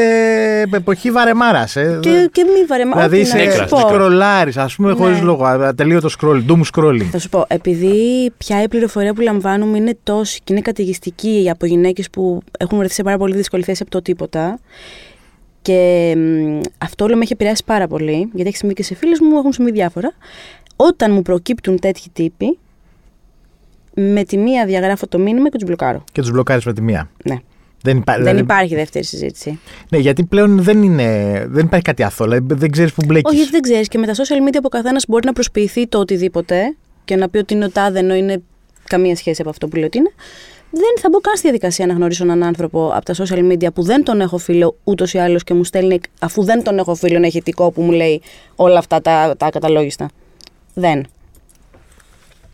εποχή 0.74 1.12
βαρεμάρας. 1.12 1.76
Ε. 1.76 2.00
Και, 2.02 2.30
και 2.32 2.44
μη 2.44 2.66
βαρεμά. 2.68 2.92
δηλαδή 2.96 3.22
ό,τι 3.22 3.34
να 3.34 3.42
είσαι 3.44 3.58
σου 3.58 3.66
πω. 3.70 3.78
σκρολάρεις, 3.80 4.58
ας 4.58 4.76
πούμε, 4.76 4.90
Ναι. 4.92 4.96
χωρίς 4.98 5.22
λόγο. 5.22 5.46
Ατελείωτο 5.46 6.10
scroll, 6.20 6.44
doom 6.48 6.62
scrolling. 6.74 7.08
Θα 7.12 7.20
σου 7.20 7.30
πω, 7.30 7.46
επειδή 7.48 8.32
πια 8.38 8.64
η 8.64 8.68
πληροφορία 8.68 9.14
που 9.14 9.22
λαμβάνουμε 9.22 9.78
είναι 9.78 9.98
τόση 10.04 10.40
και 10.44 10.54
είναι 10.54 10.62
καταιγιστική 10.62 11.48
από 11.52 11.66
γυναίκες 11.66 12.10
που 12.10 12.42
έχουν 12.60 12.78
βρεθεί 12.78 12.94
σε 12.94 13.04
πάρα 13.04 13.18
πολύ 13.18 13.36
δύσκολη 13.36 13.64
θέση 13.64 13.82
από 13.82 13.92
το 13.92 14.02
τίποτα. 14.02 14.60
Και 15.62 16.14
μ, 16.18 16.60
αυτό 16.78 17.06
όλο 17.06 17.16
με 17.16 17.22
έχει 17.22 17.34
επηρεάσει 17.34 17.64
πάρα 17.66 17.88
πολύ, 17.88 18.30
γιατί 18.34 18.48
έχει 18.50 18.58
συμβεί 18.58 18.74
και 18.74 18.84
σε 18.84 18.96
φίλε 18.96 19.16
μου, 19.22 19.38
έχουν 19.38 19.54
συμβεί 19.54 19.72
διάφορα. 19.72 20.12
Όταν 20.76 21.12
μου 21.14 21.22
προκύπτουν 21.22 21.80
τέτοιοι 21.80 22.10
τύποι, 22.14 22.58
με 23.94 24.24
τη 24.24 24.38
μία 24.38 24.66
διαγράφω 24.66 25.08
το 25.08 25.18
μήνυμα 25.20 25.50
και 25.50 25.58
τους 25.58 25.68
μπλοκάρω. 25.68 26.04
Και 26.12 26.22
τους 26.22 26.32
μπλοκάρεις 26.32 26.66
με 26.66 26.74
τη 26.74 26.82
μία. 26.82 27.10
Ναι. 27.24 27.36
Δεν, 27.84 27.98
υπά- 27.98 28.14
Δεν 28.16 28.24
δηλαδή- 28.24 28.42
υπάρχει 28.44 28.76
δεύτερη 28.76 29.06
συζήτηση. 29.06 29.60
Ναι, 29.90 29.98
γιατί 29.98 30.24
πλέον 30.24 30.62
δεν, 30.62 30.84
είναι, 30.84 31.06
δεν 31.50 31.66
υπάρχει 31.66 31.86
κάτι 31.86 32.04
αθώο. 32.04 32.28
Δηλαδή 32.28 32.54
δεν 32.54 32.72
ξέρεις 32.72 32.94
που 32.94 33.02
μπλέκεις. 33.06 33.26
Όχι, 33.30 33.36
γιατί 33.36 33.52
δεν 33.52 33.62
ξέρεις. 33.62 33.88
Και 33.88 33.98
με 33.98 34.06
τα 34.08 34.14
social 34.14 34.48
media 34.50 34.54
που 34.54 34.62
ο 34.64 34.70
καθένας 34.70 35.06
μπορεί 35.08 35.26
να 35.26 35.34
προσποιηθεί 35.34 35.88
το 35.88 36.00
οτιδήποτε 36.00 36.76
και 37.06 37.16
να 37.16 37.30
πει 37.30 37.38
ότι 37.38 37.54
είναι 37.54 37.66
ο 37.66 37.70
τάδε 37.70 38.00
ενώ 38.00 38.14
είναι 38.16 38.42
καμία 38.88 39.16
σχέση 39.16 39.42
από 39.42 39.50
αυτό 39.50 39.68
που 39.68 39.76
λέει 39.76 39.86
ότι 39.86 39.98
είναι. 39.98 40.12
Δεν 40.74 41.02
θα 41.02 41.10
μπω 41.12 41.20
καν 41.20 41.34
στη 41.36 41.42
διαδικασία 41.48 41.86
να 41.86 41.94
γνωρίσω 41.94 42.24
έναν 42.24 42.44
άνθρωπο 42.44 42.92
από 42.96 43.06
τα 43.06 43.14
social 43.18 43.52
media 43.52 43.74
που 43.74 43.82
δεν 43.84 44.04
τον 44.04 44.22
έχω 44.22 44.38
φίλο 44.38 44.78
ούτως 44.84 45.14
ή 45.14 45.18
άλλως 45.18 45.44
και 45.44 45.54
μου 45.54 45.64
στέλνει, 45.64 46.00
αφού 46.20 46.44
δεν 46.44 46.64
τον 46.64 46.78
έχω 46.78 46.96
φίλο, 46.96 47.16
ένα 47.16 47.28
ηχητικό 47.28 47.72
που 47.72 47.82
μου 47.82 47.92
λέει 47.92 48.22
όλα 48.56 48.78
αυτά 48.78 49.02
τα, 49.02 49.36
τα 49.38 49.50
καταλόγιστα. 49.50 50.10
Δεν. 50.74 51.06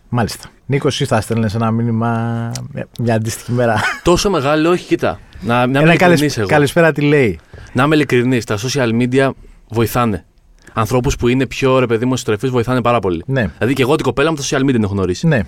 Μάλιστα. 0.09 0.49
Νίκος, 0.69 0.93
εσύ 0.93 1.05
θα 1.05 1.21
στέλνες 1.21 1.55
ένα 1.55 1.71
μήνυμα 1.71 2.51
μια, 2.73 2.87
μια 2.99 3.15
αντίστοιχη 3.15 3.51
μέρα. 3.51 3.81
Τόσο 4.03 4.29
μεγάλο, 4.29 4.69
όχι, 4.69 4.85
κοιτά. 4.85 5.19
Να, 5.41 5.55
να 5.55 5.63
είμαι 5.63 5.79
Ένα 5.79 5.89
ειλικρινής 5.89 6.19
καλησ- 6.19 6.37
εγώ. 6.37 6.47
καλησπέρα 6.47 6.91
τι 6.91 7.01
λέει. 7.01 7.39
Να 7.73 7.83
είμαι 7.83 7.95
ειλικρινής. 7.95 8.45
Τα 8.45 8.57
social 8.57 8.89
media 9.01 9.29
βοηθάνε. 9.69 10.25
Ανθρώπους 10.73 11.15
που 11.15 11.27
είναι 11.27 11.45
πιο 11.45 11.79
ρε 11.79 11.85
παιδί 11.85 12.05
μου 12.05 12.15
στρεφείς 12.17 12.49
βοηθάνε 12.49 12.81
πάρα 12.81 12.99
πολύ. 12.99 13.23
Ναι, 13.27 13.47
Δηλαδή 13.57 13.73
και 13.73 13.81
εγώ 13.81 13.95
την 13.95 14.05
κοπέλα 14.05 14.29
μου 14.29 14.35
τα 14.35 14.43
social 14.43 14.61
media 14.61 14.71
την 14.71 14.83
έχω 14.83 14.93
γνωρίσει. 14.93 15.27
ναι. 15.27 15.41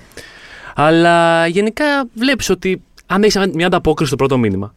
Αλλά 0.76 1.48
γενικά 1.48 1.86
βλέπεις 2.14 2.50
ότι 2.50 2.82
αν 3.06 3.24
έχεις 3.24 3.38
μια 3.54 3.66
ανταπόκριση 3.68 4.08
στο 4.08 4.16
πρώτο 4.18 4.38
μήνυμα, 4.38 4.74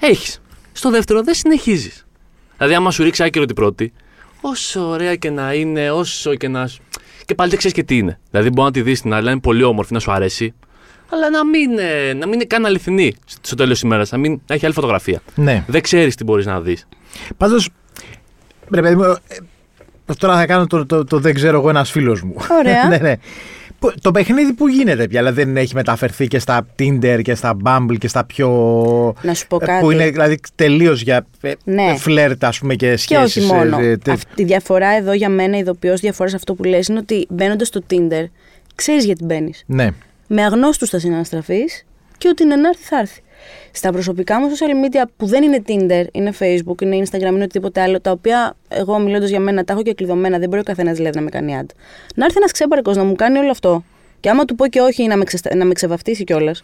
έχεις. 0.00 0.40
Στο 0.72 0.90
δεύτερο 0.90 1.22
δεν 1.22 1.34
συνεχίζεις. 1.34 2.06
Δηλαδή, 2.56 2.74
άμα 2.74 2.90
σου 2.90 3.02
ρίξει 3.02 3.22
άκυρο 3.24 3.44
την 3.44 3.54
πρώτη, 3.54 3.92
όσο 4.40 4.88
ωραία 4.88 5.16
και 5.16 5.30
να 5.30 5.52
είναι, 5.54 5.90
όσο 5.90 6.34
και 6.34 6.48
να. 6.48 6.68
Σου- 7.32 7.36
Και 7.36 7.38
πάλι 7.38 7.50
δεν 7.50 7.58
ξέρεις 7.58 7.76
και 7.76 7.82
τι 7.82 7.96
είναι. 7.96 8.18
Δηλαδή, 8.30 8.48
μπορεί 8.50 8.66
να 8.66 8.72
τη 8.72 8.82
δεις 8.82 9.00
την 9.00 9.12
άλλη, 9.12 9.24
να 9.24 9.30
είναι 9.30 9.40
πολύ 9.40 9.62
όμορφη, 9.62 9.92
να 9.92 9.98
σου 9.98 10.12
αρέσει, 10.12 10.54
αλλά 11.12 11.30
να 11.30 11.44
μην, 11.46 11.78
ε, 11.78 12.12
να 12.12 12.24
μην 12.26 12.34
είναι 12.34 12.44
καν 12.44 12.66
αληθινή 12.66 13.14
στο 13.42 13.54
τέλος 13.56 13.72
της 13.72 13.82
ημέρας, 13.82 14.10
να, 14.10 14.18
μην, 14.18 14.40
να 14.46 14.54
έχει 14.54 14.64
άλλη 14.64 14.74
φωτογραφία. 14.74 15.20
ναι. 15.34 15.64
Δεν 15.66 15.80
ξέρεις 15.82 16.14
τι 16.14 16.24
μπορείς 16.24 16.46
να 16.46 16.60
δεις. 16.60 16.88
Πάντως. 17.36 17.68
Ρε 18.74 18.80
παιδί 18.80 18.94
μου, 18.96 19.02
ε, 19.02 19.16
τώρα 20.18 20.36
θα 20.36 20.46
κάνω 20.46 20.66
το, 20.66 20.86
το, 20.86 21.04
το 21.04 21.18
δεν 21.18 21.34
ξέρω 21.34 21.58
εγώ 21.58 21.68
ένας 21.68 21.90
φίλος 21.90 22.22
μου. 22.22 22.34
Ωραία. 22.50 22.88
ναι, 22.88 22.96
ναι. 22.96 23.14
Που- 23.82 23.92
Το 24.00 24.10
παιχνίδι 24.10 24.52
που 24.52 24.68
γίνεται 24.68 25.08
πια, 25.08 25.20
δηλαδή 25.20 25.44
δεν 25.44 25.56
έχει 25.56 25.74
μεταφερθεί 25.74 26.26
και 26.26 26.38
στα 26.38 26.66
Tinder 26.78 27.20
και 27.22 27.34
στα 27.34 27.56
Bumble 27.64 27.96
και 27.98 28.08
στα 28.08 28.24
πιο. 28.24 28.48
Να 29.22 29.34
σου 29.34 29.46
πω 29.46 29.58
ε, 29.60 29.64
κάτι. 29.66 29.80
Που 29.84 29.90
είναι 29.90 30.10
δηλαδή 30.10 30.38
τελείως 30.54 31.02
για 31.02 31.26
ε, 31.40 31.52
Ναι. 31.64 31.82
ε, 31.90 31.96
φλερτ, 31.96 32.44
ας 32.44 32.58
πούμε, 32.58 32.74
και 32.74 32.90
Και 32.90 32.96
σχέσεις. 32.96 33.36
όχι 33.44 33.52
μόνο. 33.54 33.76
Αυτή 34.06 34.42
η 34.42 34.44
διαφορά 34.44 34.88
εδώ 34.96 35.12
για 35.12 35.28
μένα, 35.28 35.56
η 35.56 35.60
ειδοποιώς 35.60 36.00
διαφορά 36.00 36.28
σε 36.28 36.36
αυτό 36.36 36.54
που 36.54 36.64
λες 36.64 36.86
είναι 36.86 36.98
ότι 36.98 37.26
μπαίνοντας 37.28 37.68
στο 37.68 37.80
Tinder, 37.90 38.24
ξέρεις 38.74 39.04
γιατί 39.04 39.24
μπαίνεις. 39.24 39.62
Ναι. 39.66 39.88
με 40.26 40.42
αγνώστους 40.44 40.88
θα 40.88 40.98
συναναστραφείς 40.98 41.84
και 42.18 42.28
ότι 42.28 42.42
είναι 42.42 42.56
να 42.56 42.68
έρθει 42.68 42.82
θα 42.84 42.98
έρθει. 42.98 43.20
Στα 43.72 43.92
προσωπικά 43.92 44.40
μου 44.40 44.46
social 44.50 44.86
media 44.86 45.02
που 45.16 45.26
δεν 45.26 45.42
είναι 45.42 45.62
Tinder, 45.66 46.04
είναι 46.12 46.32
Facebook, 46.38 46.82
είναι 46.82 47.02
Instagram, 47.04 47.20
είναι 47.20 47.42
οτιδήποτε 47.42 47.80
άλλο, 47.80 48.00
τα 48.00 48.10
οποία 48.10 48.56
εγώ 48.68 48.98
μιλώντας 48.98 49.30
για 49.30 49.40
μένα 49.40 49.64
τα 49.64 49.72
έχω 49.72 49.82
και 49.82 49.94
κλειδωμένα, 49.94 50.38
δεν 50.38 50.48
μπορεί 50.48 50.60
ο 50.60 50.64
καθένας 50.64 50.96
δηλαδή 50.96 51.16
να 51.16 51.22
με 51.22 51.30
κάνει 51.30 51.58
ad. 51.62 51.66
Να 52.14 52.24
έρθει 52.24 52.36
ένας 52.38 52.52
ξέμπαρκο 52.52 52.92
να 52.92 53.04
μου 53.04 53.14
κάνει 53.14 53.38
όλο 53.38 53.50
αυτό 53.50 53.84
Και 54.20 54.30
άμα 54.30 54.44
του 54.44 54.54
πω 54.54 54.66
και 54.66 54.80
όχι 54.80 55.06
να 55.06 55.16
με, 55.16 55.24
ξεστα... 55.24 55.54
να 55.54 55.64
με 55.64 55.72
ξεβαφτίσει 55.72 56.24
κιόλας. 56.24 56.62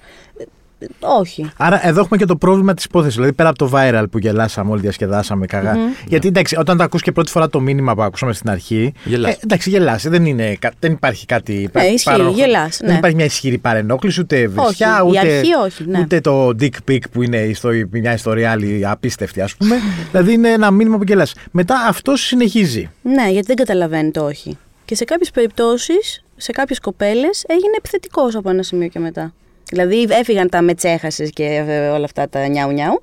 Όχι. 1.01 1.51
Άρα 1.57 1.87
εδώ 1.87 2.01
έχουμε 2.01 2.19
και 2.19 2.25
το 2.25 2.37
πρόβλημα 2.37 2.75
της 2.75 2.85
υπόθεσης. 2.85 3.15
Δηλαδή 3.15 3.33
πέρα 3.35 3.49
από 3.49 3.59
το 3.59 3.71
viral 3.75 4.05
που 4.11 4.19
γελάσαμε, 4.19 4.71
όλοι 4.71 4.81
διασκεδάσαμε 4.81 5.47
καγά. 5.47 5.77
Γιατί 6.07 6.29
εντάξει, 6.29 6.57
όταν 6.59 6.77
το 6.77 6.83
ακούς 6.83 7.03
και 7.03 7.13
πρώτη 7.13 7.31
φορά 7.31 7.49
το 7.49 7.61
μήνυμα 7.61 7.95
που 7.95 8.03
ακούσαμε 8.03 8.33
στην 8.33 8.51
αρχή. 8.51 8.93
Γελάς. 9.05 9.33
Ε, 9.35 9.39
εντάξει, 9.43 9.71
γελάς. 9.71 10.09
Δεν, 10.09 10.25
είναι, 10.27 10.55
κα- 10.59 10.73
δεν 10.79 10.93
υπάρχει 10.93 11.27
κάτι. 11.27 11.69
Ναι, 11.73 11.83
ισχύει, 11.85 12.11
παρό- 12.11 12.33
γελάς, 12.35 12.77
Δεν 12.77 12.91
ναι. 12.91 12.97
υπάρχει 12.97 13.17
μια 13.17 13.25
ισχυρή 13.25 13.59
παρενόχληση, 13.59 14.21
ούτε 14.21 14.47
βρισιά, 14.49 15.01
η 15.05 15.09
ούτε, 15.09 15.19
αρχή 15.19 15.55
όχι, 15.65 15.85
ναι. 15.87 16.01
ούτε 16.01 16.21
το 16.21 16.49
dick 16.49 16.91
pic 16.91 16.99
που 17.13 17.23
είναι 17.23 17.37
ιστο- 17.37 17.71
μια 17.91 18.13
ιστορία 18.13 18.51
άλλη 18.51 18.87
απίστευτη, 18.87 19.41
ας 19.41 19.55
πούμε. 19.57 19.77
δηλαδή 20.11 20.33
είναι 20.33 20.49
ένα 20.49 20.71
μήνυμα 20.71 20.97
που 20.97 21.05
γελάς. 21.07 21.35
Μετά 21.51 21.87
αυτό 21.89 22.17
συνεχίζει. 22.17 22.91
Ναι, 23.03 23.31
γιατί 23.31 23.47
δεν 23.47 23.57
καταλαβαίνει 23.57 24.11
το 24.11 24.25
όχι. 24.25 24.59
Και 24.85 24.95
σε 24.95 25.05
κάποιες 25.05 25.31
περιπτώσεις, 25.31 26.25
σε 26.37 26.53
κάποιες 26.53 26.81
κοπέλες, 26.81 27.45
έγινε 27.47 27.73
επιθετικός 27.79 28.35
από 28.35 28.51
ένα 28.51 28.63
σημείο 28.63 28.89
και 28.89 28.99
μετά. 28.99 29.33
Δηλαδή 29.71 30.07
έφυγαν 30.11 30.49
τα 30.49 30.63
μετσέχασες 30.63 31.31
και 31.31 31.65
ε, 31.69 31.89
όλα 31.89 32.05
αυτά 32.05 32.29
τα 32.29 32.47
νιάου 32.47 32.71
νιάου 32.71 33.03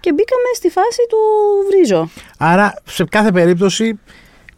και 0.00 0.12
μπήκαμε 0.12 0.42
στη 0.54 0.68
φάση 0.68 1.06
του 1.08 1.16
βρίζω. 1.68 2.10
Άρα 2.38 2.74
σε 2.84 3.04
κάθε 3.04 3.32
περίπτωση 3.32 3.98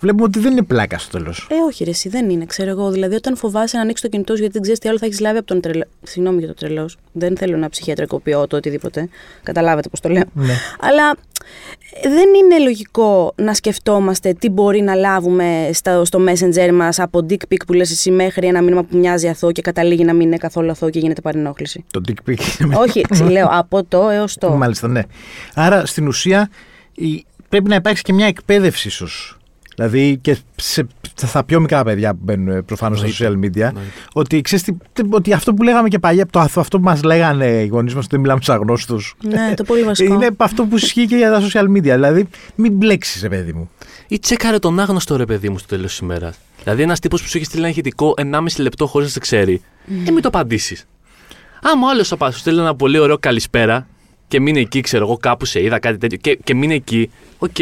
βλέπουμε 0.01 0.25
ότι 0.25 0.39
δεν 0.39 0.53
είναι 0.53 0.63
πλάκα 0.63 0.99
στο 0.99 1.19
τέλος. 1.19 1.47
Ε, 1.51 1.55
όχι, 1.55 1.85
ρε, 1.85 1.91
εσύ 1.91 2.09
δεν 2.09 2.31
είναι, 2.31 2.45
ξέρω 2.45 2.71
εγώ. 2.71 2.91
Δηλαδή, 2.91 3.15
όταν 3.15 3.37
φοβάσαι 3.37 3.77
να 3.77 3.83
ανοίξεις 3.83 4.05
το 4.05 4.11
κινητό 4.11 4.33
σου 4.33 4.41
γιατί 4.41 4.53
δεν 4.53 4.63
ξέρεις 4.63 4.81
τι 4.81 4.89
άλλο 4.89 4.99
θα 4.99 5.07
έχεις 5.07 5.21
λάβει 5.21 5.39
από 5.39 5.47
τον 5.47 5.61
τρελό. 5.61 5.85
Συγγνώμη 6.03 6.39
για 6.39 6.49
το 6.49 6.55
τρελό. 6.55 6.91
Δεν 7.13 7.37
θέλω 7.37 7.57
να 7.57 7.69
ψυχιατρικοποιώ 7.69 8.47
το 8.47 8.57
οτιδήποτε. 8.57 9.09
Καταλάβετε 9.43 9.89
πώς 9.89 10.01
το 10.01 10.09
λέω. 10.09 10.25
Ναι. 10.33 10.55
Αλλά 10.81 11.11
ε, 11.11 11.15
δεν 12.03 12.35
είναι 12.35 12.59
λογικό 12.65 13.33
να 13.37 13.55
σκεφτόμαστε 13.55 14.33
τι 14.33 14.49
μπορεί 14.49 14.81
να 14.81 14.95
λάβουμε 14.95 15.71
στα, 15.73 16.05
στο 16.05 16.25
messenger 16.29 16.71
μας 16.73 16.99
από 16.99 17.27
dick 17.31 17.53
pic 17.53 17.57
που 17.67 17.73
λες 17.73 17.91
εσύ 17.91 18.11
μέχρι 18.11 18.47
ένα 18.47 18.63
μήνυμα 18.63 18.83
που 18.85 18.97
μοιάζει 18.97 19.29
αθώο 19.29 19.53
και 19.53 19.63
καταλήγει 19.63 20.05
να 20.05 20.13
μην 20.13 20.27
είναι 20.27 20.37
καθόλου 20.37 20.71
αθώο 20.71 20.91
και 20.91 20.99
γίνεται 20.99 21.21
παρενόχληση. 21.21 21.85
Το 21.91 22.01
dick 22.09 22.31
pic 22.31 22.61
είναι 22.61 22.77
όχι, 22.77 23.01
τσι, 23.01 23.23
λέω 23.23 23.49
από 23.51 23.85
το 23.85 24.09
έως 24.09 24.35
το. 24.35 24.51
Μάλιστα, 24.51 24.89
ναι. 24.89 25.03
Άρα 25.55 25.87
στην 25.87 26.07
ουσία 26.07 26.51
η- 26.95 27.25
πρέπει 27.49 27.69
να 27.69 27.75
υπάρξει 27.75 28.03
και 28.03 28.13
μια 28.13 28.27
εκπαίδευση 28.27 28.89
ίσως. 28.89 29.37
Δηλαδή 29.75 30.19
και 30.23 30.37
σε, 30.57 30.87
στα 31.17 31.45
πιο 31.45 31.61
μικρά 31.61 31.85
παιδιά 31.85 32.11
που 32.13 32.19
μπαίνουν 32.23 32.65
προφανώς 32.65 32.99
στα 32.99 33.09
social 33.09 33.33
media, 33.45 33.71
ότι, 34.13 34.41
ξέρεις, 34.41 34.65
τι- 34.65 34.77
τι- 34.93 35.03
ότι 35.11 35.33
αυτό 35.33 35.55
που 35.55 35.63
λέγαμε 35.63 35.89
και 35.89 35.99
παλιά, 35.99 36.27
το, 36.27 36.41
αυτό 36.41 36.79
που 36.79 36.85
μας 36.85 37.03
λέγανε 37.03 37.47
οι 37.47 37.67
γονείς 37.67 37.95
μας 37.95 38.03
ότι 38.05 38.13
δεν 38.13 38.21
μιλάμε 38.21 38.41
στους 38.43 38.55
αγνώστους. 38.55 39.15
Ναι, 39.23 39.55
το 39.57 39.65
πολύ 39.65 39.83
βασικό. 39.83 40.15
Είναι 40.15 40.29
αυτό 40.37 40.65
που 40.65 40.77
ισχύει 40.77 41.07
και 41.07 41.17
για 41.17 41.31
τα 41.31 41.41
social 41.41 41.65
media. 41.65 41.81
Δηλαδή, 41.81 42.29
μην 42.55 42.73
μπλέξεις, 42.73 43.23
ρε 43.23 43.29
παιδί 43.29 43.53
μου. 43.53 43.71
Ή 44.09 44.19
τσέκαρε 44.19 44.59
τον 44.59 44.81
άγνωστο 44.81 45.17
ρε 45.17 45.25
παιδί 45.25 45.49
μου 45.49 45.59
στο 45.59 45.69
τέλος 45.69 45.91
της 45.91 45.99
ημέρας. 45.99 46.37
Δηλαδή, 46.63 46.83
ένας 46.83 47.01
τύπος 47.01 47.23
που 47.23 47.29
σου 47.29 47.37
έχει 47.37 47.47
στείλει 47.47 47.61
ένα 47.63 47.71
ηχητικό 47.71 48.15
1,5 48.17 48.63
λεπτό 48.63 48.87
χωρίς 48.87 49.07
να 49.07 49.13
σε 49.13 49.19
ξέρει. 49.19 49.63
Ε, 50.07 50.11
μην 50.11 50.21
το 50.23 50.29
απαντήσεις. 50.29 50.87
Άμα 51.63 51.87
ο 51.87 51.91
άλλος 51.91 52.09
θα 52.09 52.31
σου 52.31 52.39
στείλει 52.39 52.59
ένα 52.61 52.75
πολύ 52.75 52.99
ωραίο 52.99 53.19
καλησπέρα 53.19 53.87
και 54.29 54.41
μείνει 54.41 54.61
εκεί, 54.61 54.81
ξέρω 54.81 55.05
εγώ, 55.05 55.17
κάπου 55.17 55.45
σε 55.45 55.63
είδα 55.63 55.79
κάτι 55.79 55.99
τέτοιο 55.99 56.19
και, 56.19 56.39
και 56.45 56.55
μείνει 56.55 56.75
εκεί, 56.75 57.11
οκ. 57.39 57.57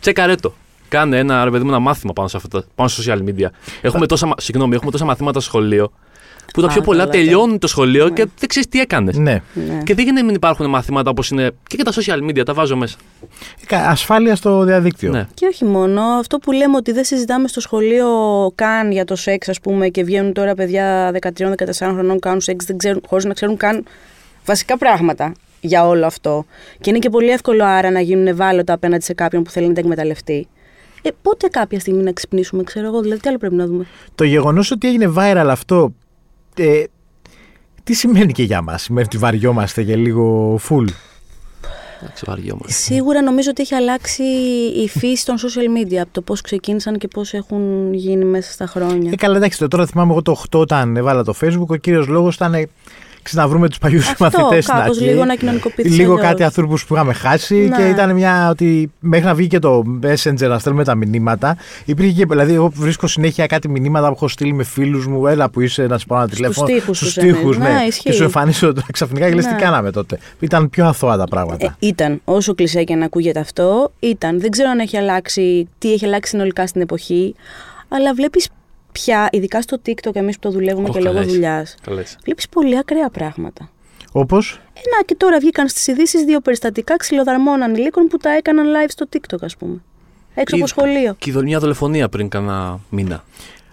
Τσέκαρε 0.00 0.34
το. 0.34 0.54
Κάνε 0.92 1.18
ένα, 1.18 1.44
ρε 1.44 1.50
παιδί 1.50 1.62
μου, 1.64 1.68
ένα 1.70 1.78
μάθημα 1.78 2.12
πάνω, 2.12 2.28
σε 2.28 2.36
αυτά, 2.36 2.64
πάνω 2.74 2.88
στα 2.88 3.02
social 3.14 3.18
media. 3.28 3.46
Έχουμε 3.82 4.06
τόσα, 4.06 4.26
μα- 4.26 4.34
συγγνώμη, 4.38 4.74
έχουμε 4.74 4.90
τόσα 4.90 5.04
μαθήματα 5.04 5.40
στο 5.40 5.48
σχολείο 5.48 5.92
που 6.52 6.60
τα 6.60 6.66
Α, 6.66 6.70
πιο 6.72 6.82
πολλά 6.82 6.98
καλά, 6.98 7.10
τελειώνουν 7.10 7.58
το 7.58 7.66
σχολείο 7.66 8.08
και 8.08 8.26
δεν 8.38 8.48
ξέρεις 8.48 8.68
τι 8.68 8.80
έκανες. 8.80 9.16
Ναι. 9.16 9.42
Ναι. 9.54 9.82
Και 9.84 9.94
δεν 9.94 10.04
γίνεται 10.04 10.20
να 10.20 10.24
μην 10.24 10.34
υπάρχουν 10.34 10.68
μαθήματα 10.68 11.10
όπως 11.10 11.30
είναι 11.30 11.50
και 11.66 11.76
για 11.76 11.84
τα 11.84 11.92
social 11.92 12.28
media, 12.30 12.44
τα 12.44 12.54
βάζω 12.54 12.76
μέσα. 12.76 12.96
Κα- 13.66 13.88
Ασφάλεια 13.88 14.36
στο 14.36 14.64
διαδίκτυο. 14.64 15.10
Ναι. 15.10 15.26
Και 15.34 15.46
όχι 15.46 15.64
μόνο, 15.64 16.02
αυτό 16.02 16.38
που 16.38 16.52
λέμε 16.52 16.76
ότι 16.76 16.92
δεν 16.92 17.04
συζητάμε 17.04 17.48
στο 17.48 17.60
σχολείο 17.60 18.08
καν 18.54 18.90
για 18.92 19.04
το 19.04 19.16
σεξ, 19.16 19.48
ας 19.48 19.60
πούμε, 19.60 19.88
και 19.88 20.02
βγαίνουν 20.04 20.32
τώρα 20.32 20.54
παιδιά 20.54 21.10
13-14 21.10 21.92
χρονών 21.92 22.18
κάνουν 22.18 22.40
σεξ, 22.40 22.64
δεν 22.64 22.76
ξέρουν, 22.76 23.02
χωρίς 23.08 23.24
να 23.24 23.34
ξέρουν 23.34 23.56
καν 23.56 23.84
βασικά 24.46 24.78
πράγματα 24.78 25.32
για 25.60 25.86
όλο 25.86 26.06
αυτό. 26.06 26.44
Και 26.80 26.90
είναι 26.90 26.98
και 26.98 27.10
πολύ 27.10 27.28
εύκολο 27.30 27.64
άρα 27.64 27.90
να 27.90 28.00
γίνουν 28.00 28.26
ευάλωτα 28.26 28.72
απέναντι 28.72 29.04
σε 29.04 29.12
κάποιον 29.14 29.42
που 29.42 29.50
θέλει 29.50 29.66
να 29.68 29.74
τα 29.74 29.80
εκμεταλλευτεί. 29.80 30.48
Ε, 31.02 31.10
πότε 31.22 31.48
κάποια 31.48 31.80
στιγμή 31.80 32.02
να 32.02 32.12
ξυπνήσουμε, 32.12 32.62
ξέρω 32.62 32.86
εγώ, 32.86 33.00
δηλαδή 33.00 33.20
τι 33.20 33.28
άλλο 33.28 33.38
πρέπει 33.38 33.54
να 33.54 33.66
δούμε. 33.66 33.86
Το 34.14 34.24
γεγονός 34.24 34.70
ότι 34.70 34.88
έγινε 34.88 35.12
viral 35.16 35.46
αυτό. 35.48 35.94
Ε, 36.56 36.84
τι 37.84 37.92
σημαίνει 37.94 38.32
και 38.32 38.42
για 38.42 38.62
μας, 38.62 38.82
Σημαίνει 38.82 39.06
ότι 39.06 39.18
βαριόμαστε 39.18 39.82
και 39.82 39.96
λίγο 39.96 40.56
full; 40.68 40.86
Εντάξει, 42.02 42.24
βαριόμαστε. 42.26 42.72
Σίγουρα 42.72 43.22
νομίζω 43.22 43.50
ότι 43.50 43.62
έχει 43.62 43.74
αλλάξει 43.74 44.22
η 44.82 44.88
φύση 44.88 45.24
των 45.24 45.36
social 45.38 45.86
media 45.86 45.96
από 45.96 46.12
το 46.12 46.20
πώς 46.20 46.40
ξεκίνησαν 46.40 46.98
και 46.98 47.08
πώς 47.08 47.32
έχουν 47.34 47.94
γίνει 47.94 48.24
μέσα 48.24 48.52
στα 48.52 48.66
χρόνια. 48.66 49.10
Ε, 49.12 49.16
καλά, 49.16 49.36
εντάξει, 49.36 49.68
τώρα 49.68 49.86
θυμάμαι 49.86 50.10
εγώ 50.10 50.22
το 50.22 50.42
8 50.50 50.58
όταν 50.60 50.96
έβαλα 50.96 51.24
το 51.24 51.34
Facebook. 51.40 51.66
Ο 51.66 51.76
κύριος 51.76 52.06
λόγος 52.06 52.34
ήταν 52.34 52.68
ε, 53.22 53.28
ξέρεις, 53.28 53.44
να 53.46 53.48
βρούμε 53.52 53.68
τους 53.68 53.78
παλιούς 53.78 54.08
Αυτό, 54.08 54.24
μαθητές 54.24 54.64
στην 54.64 54.76
κάπως 54.76 54.96
αρχή. 54.96 55.08
λίγο 55.10 55.24
να 55.24 55.34
κοινωνικοποιηθείς 55.34 55.96
Λίγο 55.96 56.12
αλλιώς. 56.12 56.26
κάτι 56.28 56.42
ανθρώπου 56.44 56.74
που 56.86 56.94
είχαμε 56.94 57.12
χάσει 57.12 57.54
Ναι. 57.54 57.76
και 57.76 57.88
ήταν 57.88 58.14
μια 58.14 58.48
ότι 58.50 58.90
μέχρι 59.00 59.24
να 59.26 59.34
βγει 59.34 59.46
και 59.46 59.58
το 59.58 59.82
Messenger 60.02 60.48
να 60.48 60.58
στέλνουμε 60.58 60.84
τα 60.84 60.94
μηνύματα. 60.94 61.56
Υπήρχε 61.84 62.12
και, 62.12 62.24
δηλαδή, 62.26 62.54
εγώ 62.54 62.70
βρίσκω 62.74 63.06
συνέχεια 63.06 63.46
κάτι 63.46 63.68
μηνύματα 63.68 64.06
που 64.06 64.12
έχω 64.16 64.28
στείλει 64.28 64.52
με 64.52 64.64
φίλους 64.64 65.06
μου. 65.06 65.26
Έλα 65.26 65.50
που 65.50 65.60
είσαι 65.60 65.86
να 65.86 65.98
σου 65.98 66.06
πάω 66.06 66.18
ένα 66.18 66.26
Στους 66.26 66.38
τηλέφωνο. 66.40 66.66
τοίχους 66.66 66.96
Στους 66.96 67.08
τους 67.12 67.16
εννοείς. 67.22 67.38
τοίχους, 67.38 67.58
Ναι, 67.58 67.68
ναι. 67.68 67.82
ισχύει. 67.86 68.02
Και 68.02 68.12
σου 68.12 68.22
εμφανίσω 68.22 68.72
ξαφνικά 68.92 69.28
και 69.28 69.34
λες 69.34 69.44
τι 69.46 69.52
Ναι. 69.52 69.58
κάναμε 69.60 69.90
τότε. 69.90 70.18
Ήταν 70.40 70.70
πιο 70.70 70.86
αθώα 70.86 71.16
τα 71.16 71.24
πράγματα. 71.24 71.66
Ε, 71.66 71.86
ήταν. 71.86 72.20
Όσο 72.24 72.54
κλεισέ 72.54 72.82
και 72.84 72.94
να 72.94 73.04
ακούγεται 73.04 73.40
αυτό, 73.40 73.92
ήταν. 74.00 74.40
Δεν 74.40 74.50
ξέρω 74.50 74.70
αν 74.70 74.78
έχει 74.78 74.96
αλλάξει, 74.96 75.68
τι 75.78 75.92
έχει 75.92 76.04
αλλάξει 76.04 76.30
συνολικά 76.30 76.66
στην 76.66 76.80
εποχή, 76.80 77.34
αλλά 77.88 78.14
βλέπεις 78.14 78.48
πια, 78.92 79.28
ειδικά 79.32 79.62
στο 79.62 79.80
TikTok, 79.86 80.14
εμείς 80.16 80.34
που 80.34 80.40
το 80.40 80.50
δουλεύουμε 80.50 80.88
Ω, 80.88 80.92
και 80.92 80.98
λόγω 81.00 81.12
καλά 81.14 81.24
είσαι. 81.26 81.34
δουλειάς, 81.34 81.74
Καλά 81.82 82.00
είσαι. 82.00 82.16
βλέπεις 82.24 82.48
πολύ 82.48 82.78
ακραία 82.78 83.10
πράγματα. 83.10 83.70
Όπως; 84.12 84.60
Ένα 84.72 85.02
και 85.04 85.14
τώρα 85.14 85.38
βγήκαν 85.38 85.68
στις 85.68 85.86
ειδήσεις 85.86 86.24
δύο 86.24 86.40
περιστατικά 86.40 86.96
ξυλοδαρμών 86.96 87.62
ανηλίκων 87.62 88.06
που 88.06 88.16
τα 88.16 88.30
έκαναν 88.30 88.66
live 88.66 88.88
στο 88.90 89.06
TikTok, 89.12 89.38
ας 89.40 89.56
πούμε. 89.56 89.82
Έξω 90.34 90.54
από 90.56 90.56
Είδα. 90.56 90.66
σχολείο. 90.66 91.14
Και 91.18 91.30
η 91.30 91.42
μια 91.42 91.58
δολοφονία 91.58 92.08
πριν 92.08 92.28
κάνα 92.28 92.80
μήνα. 92.90 93.24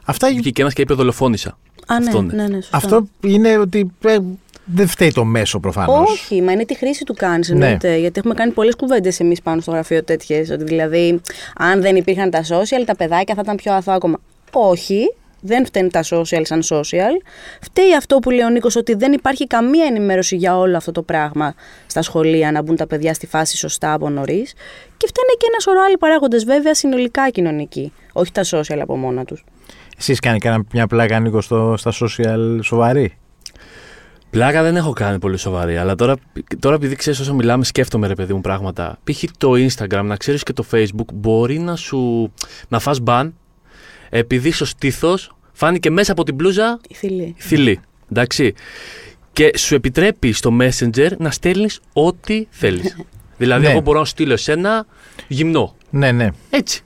Αυτά 0.06 0.28
Βγήκε 0.28 0.62
ένας 0.62 0.74
και 0.74 0.82
είπε 0.82 0.94
δολοφόνησα. 0.94 1.58
Α, 1.88 2.00
ναι, 2.00 2.06
Αυτό 2.06 2.18
είναι. 2.20 2.34
ναι, 2.34 2.48
ναι, 2.48 2.56
σωστά. 2.56 2.78
Αυτό 2.78 3.08
είναι 3.24 3.58
ότι 3.58 3.92
ε, 4.06 4.18
δεν 4.66 4.88
φταίει 4.88 5.12
το 5.12 5.24
μέσο 5.24 5.60
προφανώς. 5.60 6.10
Όχι, 6.12 6.42
μα 6.42 6.52
είναι 6.52 6.66
τη 6.66 6.76
χρήση 6.76 7.04
του 7.04 7.14
κάνεις, 7.14 7.50
Ναι. 7.50 7.54
εννοείται. 7.66 7.96
Γιατί 7.98 8.20
έχουμε 8.20 8.34
κάνει 8.34 8.52
πολλές 8.52 8.76
κουβέντες 8.76 9.20
εμείς 9.20 9.42
πάνω 9.42 9.62
στο 9.62 9.72
γραφείο 9.72 10.04
τέτοιες. 10.04 10.50
Ότι 10.50 10.64
δηλαδή, 10.64 11.22
αν 11.58 11.82
δεν 11.82 11.96
υπήρχαν 11.96 12.30
τα 12.30 12.44
social, 12.44 12.84
τα 12.86 12.96
παιδάκια 12.96 13.36
θα 13.36 13.42
ήταν 13.44 13.56
πιο 13.56 13.74
αθώα 13.74 13.94
ακόμα. 13.96 14.20
Όχι, 14.52 15.14
δεν 15.42 15.66
φταίνουν 15.66 15.90
τα 15.90 16.04
social 16.04 16.42
σαν 16.42 16.62
social. 16.70 17.24
Φταίει 17.62 17.96
αυτό 17.96 18.18
που 18.18 18.30
λέει 18.30 18.46
ο 18.46 18.50
Νίκος, 18.50 18.76
ότι 18.76 18.94
δεν 18.96 19.14
υπάρχει 19.14 19.48
καμία 19.48 19.86
ενημέρωση 19.86 20.36
για 20.36 20.58
όλο 20.58 20.78
αυτό 20.78 20.92
το 20.92 21.02
πράγμα 21.02 21.54
στα 21.88 22.02
σχολεία, 22.02 22.52
να 22.52 22.62
μπουν 22.62 22.76
τα 22.76 22.88
παιδιά 22.88 23.14
στη 23.14 23.28
φάση 23.28 23.58
σωστά 23.58 23.94
από 23.94 24.10
νωρίς. 24.10 24.54
Και 24.98 25.08
φταίνε 25.08 25.32
και 25.38 25.46
ένας 25.50 25.64
σωρό 25.64 25.82
άλλοι 25.82 25.98
παράγοντε, 25.98 26.38
βέβαια, 26.38 26.74
συνολικά 26.74 27.30
κοινωνικοί. 27.30 27.94
Όχι 28.14 28.32
τα 28.32 28.44
social 28.52 28.80
από 28.82 28.98
μόνα 28.98 29.26
τους. 29.26 29.44
Εσείς 29.98 30.20
κάνει 30.20 30.38
κανένα- 30.40 30.64
μια 30.74 30.88
πλάκα, 30.88 31.20
Νίκος, 31.20 31.46
στο, 31.46 31.76
στα 31.78 31.92
social 31.92 32.60
σοβαρή; 32.64 33.18
Πλάκα 34.30 34.64
δεν 34.64 34.76
έχω 34.76 34.94
κάνει 34.94 35.20
πολύ 35.20 35.38
σοβαρή, 35.38 35.78
αλλά 35.78 35.96
τώρα, 35.96 36.16
τώρα 36.60 36.76
επειδή 36.76 36.96
ξέρεις 36.96 37.20
όσο 37.20 37.34
μιλάμε, 37.34 37.64
σκέφτομαι 37.64 38.08
ρε 38.08 38.16
παιδί 38.16 38.34
μου 38.34 38.42
πράγματα. 38.42 39.00
Π.χ. 39.04 39.24
το 39.38 39.52
Instagram, 39.52 40.02
να 40.04 40.16
ξέρεις 40.16 40.44
και 40.44 40.54
το 40.54 40.64
Facebook, 40.72 41.14
μπορεί 41.14 41.60
να 41.60 41.76
σου. 41.76 42.32
να 42.68 42.80
φας 42.80 43.00
ban 43.06 43.30
επειδή 44.10 44.52
στο 44.52 44.66
στήθος 44.66 45.32
φάνηκε 45.54 45.90
μέσα 45.90 46.12
από 46.12 46.24
την 46.24 46.36
μπλούζα 46.36 46.80
Η 46.90 46.94
θηλή. 46.94 47.36
θηλή. 47.38 47.80
Εντάξει. 48.12 48.54
Και 49.34 49.52
σου 49.58 49.76
επιτρέπει 49.76 50.32
στο 50.32 50.58
Messenger 50.62 51.12
να 51.18 51.32
στέλνεις 51.32 51.80
ό,τι 51.94 52.46
θέλεις. 52.50 52.98
δηλαδή, 53.38 53.66
Ναι. 53.66 53.72
εγώ 53.72 53.82
μπορώ 53.82 54.00
να 54.00 54.06
σου 54.06 54.12
στείλω 54.12 54.34
εσένα 54.34 54.86
γυμνό. 55.28 55.76
Ναι, 55.90 56.12
ναι. 56.12 56.30
Έτσι. 56.50 56.82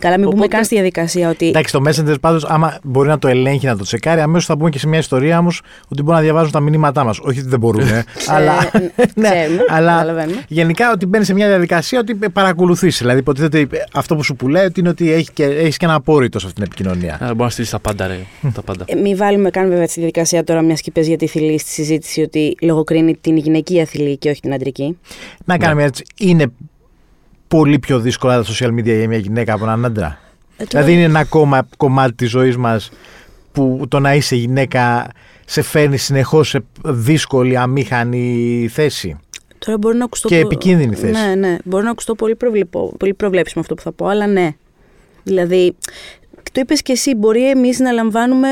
Καλά, 0.00 0.14
μην 0.18 0.24
πούμε 0.24 0.34
Οπότε- 0.36 0.54
καν 0.54 0.64
στη 0.64 0.74
διαδικασία 0.74 1.28
ότι. 1.30 1.48
Εντάξει, 1.48 1.72
το 1.72 1.82
Messenger 1.86 2.14
πάντως, 2.20 2.44
άμα 2.44 2.78
μπορεί 2.82 3.08
να 3.08 3.18
το 3.18 3.28
ελέγχει, 3.28 3.66
να 3.66 3.76
το 3.76 3.84
τσεκάρει, 3.84 4.20
αμέσως 4.20 4.46
θα 4.46 4.56
πούμε 4.56 4.70
και 4.70 4.78
σε 4.78 4.88
μια 4.88 4.98
ιστορία 4.98 5.38
όμως 5.38 5.62
ότι 5.88 6.02
μπορούν 6.02 6.16
να 6.18 6.24
διαβάζουν 6.24 6.50
τα 6.50 6.60
μηνύματά 6.60 7.04
μας. 7.04 7.18
Όχι 7.18 7.38
ότι 7.38 7.48
δεν 7.48 7.58
μπορούν, 7.58 7.88
ε, 7.88 8.04
αλλά. 8.34 8.52
ναι, 9.14 9.30
ξέρουμε, 9.30 9.64
αλλά 9.68 9.90
καταλαβαίνουμε. 9.92 10.44
γενικά 10.48 10.92
ότι 10.92 11.06
μπαίνει 11.06 11.24
σε 11.24 11.34
μια 11.34 11.46
διαδικασία 11.48 11.98
ότι 11.98 12.14
παρακολουθείς. 12.32 12.98
Δηλαδή, 12.98 13.18
υποτίθεται 13.18 13.58
ε, 13.60 13.66
αυτό 13.92 14.16
που 14.16 14.22
σου 14.22 14.36
πουλάει 14.36 14.64
ότι 14.66 14.80
είναι 14.80 14.88
ότι 14.88 15.12
έχει 15.12 15.32
και, 15.32 15.44
έχεις 15.44 15.76
και 15.76 15.84
ένα 15.84 15.94
απόρριτο 15.94 16.38
σε 16.38 16.46
αυτήν 16.46 16.62
την 16.64 16.72
επικοινωνία. 16.72 17.14
Άρα 17.14 17.34
μπορείς 17.34 17.42
να 17.42 17.48
στείλεις 17.50 17.70
τα 17.70 17.78
πάντα, 17.78 18.06
ρε. 18.06 18.18
τα 18.54 18.62
πάντα. 18.62 18.84
Ε, 18.86 18.94
Μην 18.94 19.16
βάλουμε 19.16 19.50
καν 19.50 19.68
βέβαια 19.68 19.86
στη 19.86 19.98
διαδικασία 19.98 20.44
τώρα 20.44 20.62
μιας 20.62 20.80
και 20.80 20.90
πες 20.90 21.06
για 21.06 21.16
τη 21.16 21.26
θηλή 21.26 21.58
στη 21.58 21.70
συζήτηση 21.70 22.20
ότι 22.22 22.56
λογοκρίνει 22.62 23.16
την 23.20 23.36
γυναικεία 23.36 23.84
θηλή 23.84 24.16
και 24.16 24.30
όχι 24.30 24.40
την 24.40 24.52
αντρική. 24.52 24.98
Να 25.44 25.58
κάνουμε 25.58 25.84
έτσι. 25.84 26.04
Είναι 26.18 26.52
πολύ 27.50 27.78
πιο 27.78 27.98
δύσκολα 28.00 28.42
τα 28.42 28.52
social 28.52 28.68
media 28.68 28.84
για 28.84 29.08
μια 29.08 29.18
γυναίκα 29.18 29.52
από 29.54 29.64
έναν 29.64 29.84
άντρα. 29.84 30.06
Ε, 30.56 30.64
τώρα- 30.64 30.68
Δηλαδή, 30.84 30.92
είναι 30.92 31.02
ένα 31.02 31.18
ακόμα 31.18 31.68
κομμάτι 31.76 32.14
της 32.14 32.30
ζωής 32.30 32.56
μας 32.56 32.90
που 33.52 33.84
το 33.88 33.98
να 33.98 34.14
είσαι 34.14 34.36
γυναίκα 34.36 35.10
σε 35.44 35.62
φέρνει 35.62 35.96
συνεχώς 35.96 36.48
σε 36.48 36.64
δύσκολη, 36.84 37.56
αμήχανη 37.56 38.68
θέση. 38.72 39.16
Τώρα 39.58 39.78
μπορεί 39.78 39.96
να 39.96 40.04
ακουστώ. 40.04 40.28
Και 40.28 40.36
επικίνδυνη 40.38 40.94
θέση. 40.94 41.12
Ναι, 41.26 41.34
ναι. 41.34 41.56
Μπορεί 41.64 41.84
να 41.84 41.90
ακουστώ 41.90 42.14
πολύ, 42.14 42.36
προβλεπώ, 42.36 42.92
πολύ 42.98 43.14
προβλέψιμο 43.14 43.62
αυτό 43.62 43.74
που 43.74 43.82
θα 43.82 43.92
πω, 43.92 44.06
αλλά 44.06 44.26
ναι. 44.26 44.50
Δηλαδή, 45.22 45.76
το 46.52 46.60
είπες 46.60 46.82
και 46.82 46.92
εσύ, 46.92 47.14
μπορεί 47.14 47.48
εμείς 47.50 47.78
να 47.78 47.92
λαμβάνουμε 47.92 48.48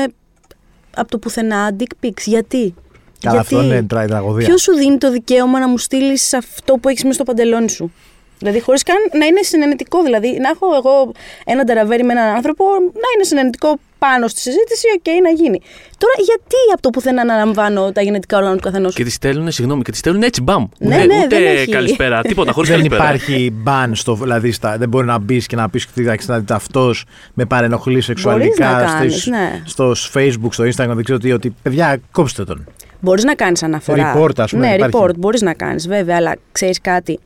από 0.95 1.09
το 1.11 1.17
πουθενά 1.17 1.75
dick 1.79 2.05
pics. 2.05 2.21
Γιατί; 2.25 2.73
Καλά, 3.19 3.35
Γιατί; 3.35 3.37
αυτό 3.55 3.63
είναι 3.63 3.83
τρα- 3.83 4.07
τραγωδία. 4.07 4.47
Ποιος 4.47 4.61
σου 4.61 4.73
δίνει 4.73 4.97
το 4.97 5.11
δικαίωμα 5.11 5.59
να 5.59 5.67
μου 5.67 5.77
στείλεις 5.77 6.33
αυτό 6.33 6.73
που 6.73 6.89
έχεις 6.89 7.01
μέσα 7.03 7.15
στο 7.15 7.23
παντελόνι 7.23 7.69
σου; 7.69 7.91
Δηλαδή, 8.39 8.59
χωρίς 8.61 8.83
καν 8.83 8.95
να 9.19 9.25
είναι 9.25 9.41
συναινετικό. 9.41 10.03
Δηλαδή, 10.03 10.37
να 10.41 10.49
έχω 10.49 10.65
εγώ 10.75 11.11
ένα 11.45 11.63
νταραβέρι 11.63 12.03
με 12.03 12.11
έναν 12.13 12.35
άνθρωπο, 12.35 12.65
να 12.79 13.07
είναι 13.15 13.23
συναινετικό 13.23 13.79
πάνω 13.99 14.27
στη 14.27 14.39
συζήτηση, 14.39 14.85
οκ, 14.97 15.21
να 15.23 15.29
γίνει. 15.29 15.61
Τώρα, 15.97 16.13
γιατί 16.17 16.55
από 16.73 16.81
το 16.81 16.89
πουθενά 16.89 17.25
να 17.25 17.35
λαμβάνω 17.37 17.91
τα 17.91 18.01
γεννητικά 18.01 18.37
όργανα 18.37 18.55
του 18.55 18.61
καθενός; 18.61 18.95
Και 18.95 19.03
τη 19.03 19.09
στέλνουν, 19.11 19.51
συγγνώμη, 19.51 19.81
και 19.81 19.91
τη 19.91 19.97
στέλνουν 19.97 20.23
έτσι 20.23 20.41
μπαμ. 20.41 20.65
Ναι, 20.77 20.95
ούτε, 20.95 21.05
ναι, 21.05 21.15
ούτε 21.23 21.39
δεν 21.39 21.55
έχει. 21.55 21.71
καλησπέρα, 21.71 22.21
τίποτα, 22.29 22.51
χωρίς 22.51 22.69
Δεν 22.69 22.77
καλησπέρα. 22.77 23.03
υπάρχει 23.13 23.53
ban 23.65 23.89
στο. 23.93 24.13
Δηλαδή, 24.15 24.51
στα, 24.51 24.77
δεν 24.77 24.89
μπορεί 24.89 25.05
να 25.05 25.17
μπεις 25.19 25.45
και 25.47 25.55
να 25.55 25.69
πεις 25.69 25.87
ότι 26.29 26.53
αυτός 26.53 27.05
με 27.33 27.45
παρενοχλεί 27.45 28.01
σεξουαλικά 28.01 28.71
να 28.71 28.83
κάνεις, 28.83 29.13
στις- 29.13 29.25
ναι. 29.27 29.61
στο 29.65 29.91
Facebook, 30.13 30.49
στο 30.51 30.63
Instagram, 30.63 30.93
δεν 30.95 31.03
ξέρω 31.03 31.19
τι, 31.19 31.31
ότι 31.31 31.55
παιδιά, 31.61 31.99
κόψτε 32.11 32.43
τον. 32.43 32.65
Μπορείς 32.99 33.23
να 33.23 33.35
κάνεις 33.35 33.63
αναφορά. 33.63 34.15
Report, 34.17 34.39
ας 34.39 34.51
πούμε, 34.51 34.67
Ναι, 34.67 34.73
υπάρχει. 34.73 34.97
report 35.01 35.15
μπορείς 35.17 35.41
να 35.41 35.53
κάνεις, 35.53 35.87
βέβαια, 35.87 36.15
αλλά 36.15 36.35
ξέρεις 36.51 36.81
κάτι. 36.81 37.19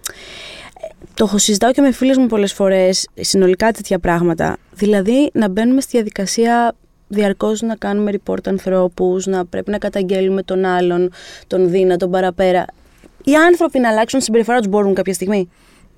Το 1.14 1.24
έχω 1.24 1.38
συζητάω 1.38 1.72
και 1.72 1.82
με 1.82 1.92
φίλε 1.92 2.18
μου 2.20 2.28
πολλές 2.28 2.54
φορές, 2.54 3.08
συνολικά 3.16 3.72
τέτοια 3.72 4.00
πράγματα. 4.00 4.58
Δηλαδή, 4.74 5.30
να 5.34 5.50
μπαίνουμε 5.50 5.82
στη 5.82 5.92
διαδικασία 5.92 6.76
διαρκώς 7.08 7.62
να 7.62 7.76
κάνουμε 7.76 8.12
report 8.12 8.48
ανθρώπους, 8.48 9.26
να 9.26 9.46
πρέπει 9.46 9.72
να 9.72 9.78
καταγγέλουμε 9.78 10.44
τον 10.44 10.66
άλλον, 10.66 11.12
τον 11.48 11.70
δίνα, 11.70 11.98
τον 11.98 12.12
παραπέρα. 12.12 12.66
Οι 13.24 13.36
άνθρωποι 13.36 13.80
να 13.80 13.90
αλλάξουν 13.90 14.20
τη 14.20 14.26
συμπεριφορά 14.26 14.58
τους 14.58 14.68
μπορούν 14.68 14.94
κάποια 14.94 15.14
στιγμή; 15.14 15.50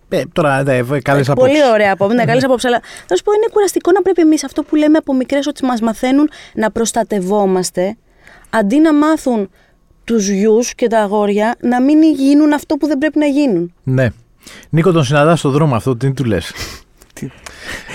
Ε, 0.09 0.21
τώρα, 0.33 0.63
ναι, 0.63 0.99
καλές 1.01 1.29
απόψεις. 1.29 1.59
Πολύ 1.59 1.71
ωραία 1.73 1.93
απόψη, 1.93 2.15
ναι, 2.15 2.25
καλές 2.25 2.43
απόψεις. 2.47 2.69
Αλλά 2.69 2.81
θα 3.07 3.15
σου 3.15 3.23
πω, 3.23 3.31
είναι 3.31 3.47
κουραστικό 3.51 3.91
να 3.91 4.01
πρέπει 4.01 4.21
εμείς 4.21 4.43
αυτό 4.43 4.63
που 4.63 4.75
λέμε 4.75 4.97
από 4.97 5.13
μικρές 5.13 5.47
ότι 5.47 5.65
μας 5.65 5.81
μαθαίνουν 5.81 6.29
να 6.53 6.71
προστατευόμαστε, 6.71 7.97
αντί 8.49 8.79
να 8.79 8.93
μάθουν 8.93 9.49
τους 10.03 10.29
γιους 10.29 10.75
και 10.75 10.87
τα 10.87 10.99
αγόρια 10.99 11.55
να 11.61 11.81
μην 11.81 12.03
γίνουν 12.03 12.53
αυτό 12.53 12.75
που 12.75 12.87
δεν 12.87 12.97
πρέπει 12.97 13.19
να 13.19 13.25
γίνουν. 13.25 13.73
Ναι. 13.83 14.07
Νίκο, 14.69 14.91
τον 14.91 15.03
συναντάς 15.03 15.39
στον 15.39 15.51
δρόμο 15.51 15.75
αυτό, 15.75 15.95
τι 15.97 16.11
του 16.13 16.23
λες; 16.23 16.51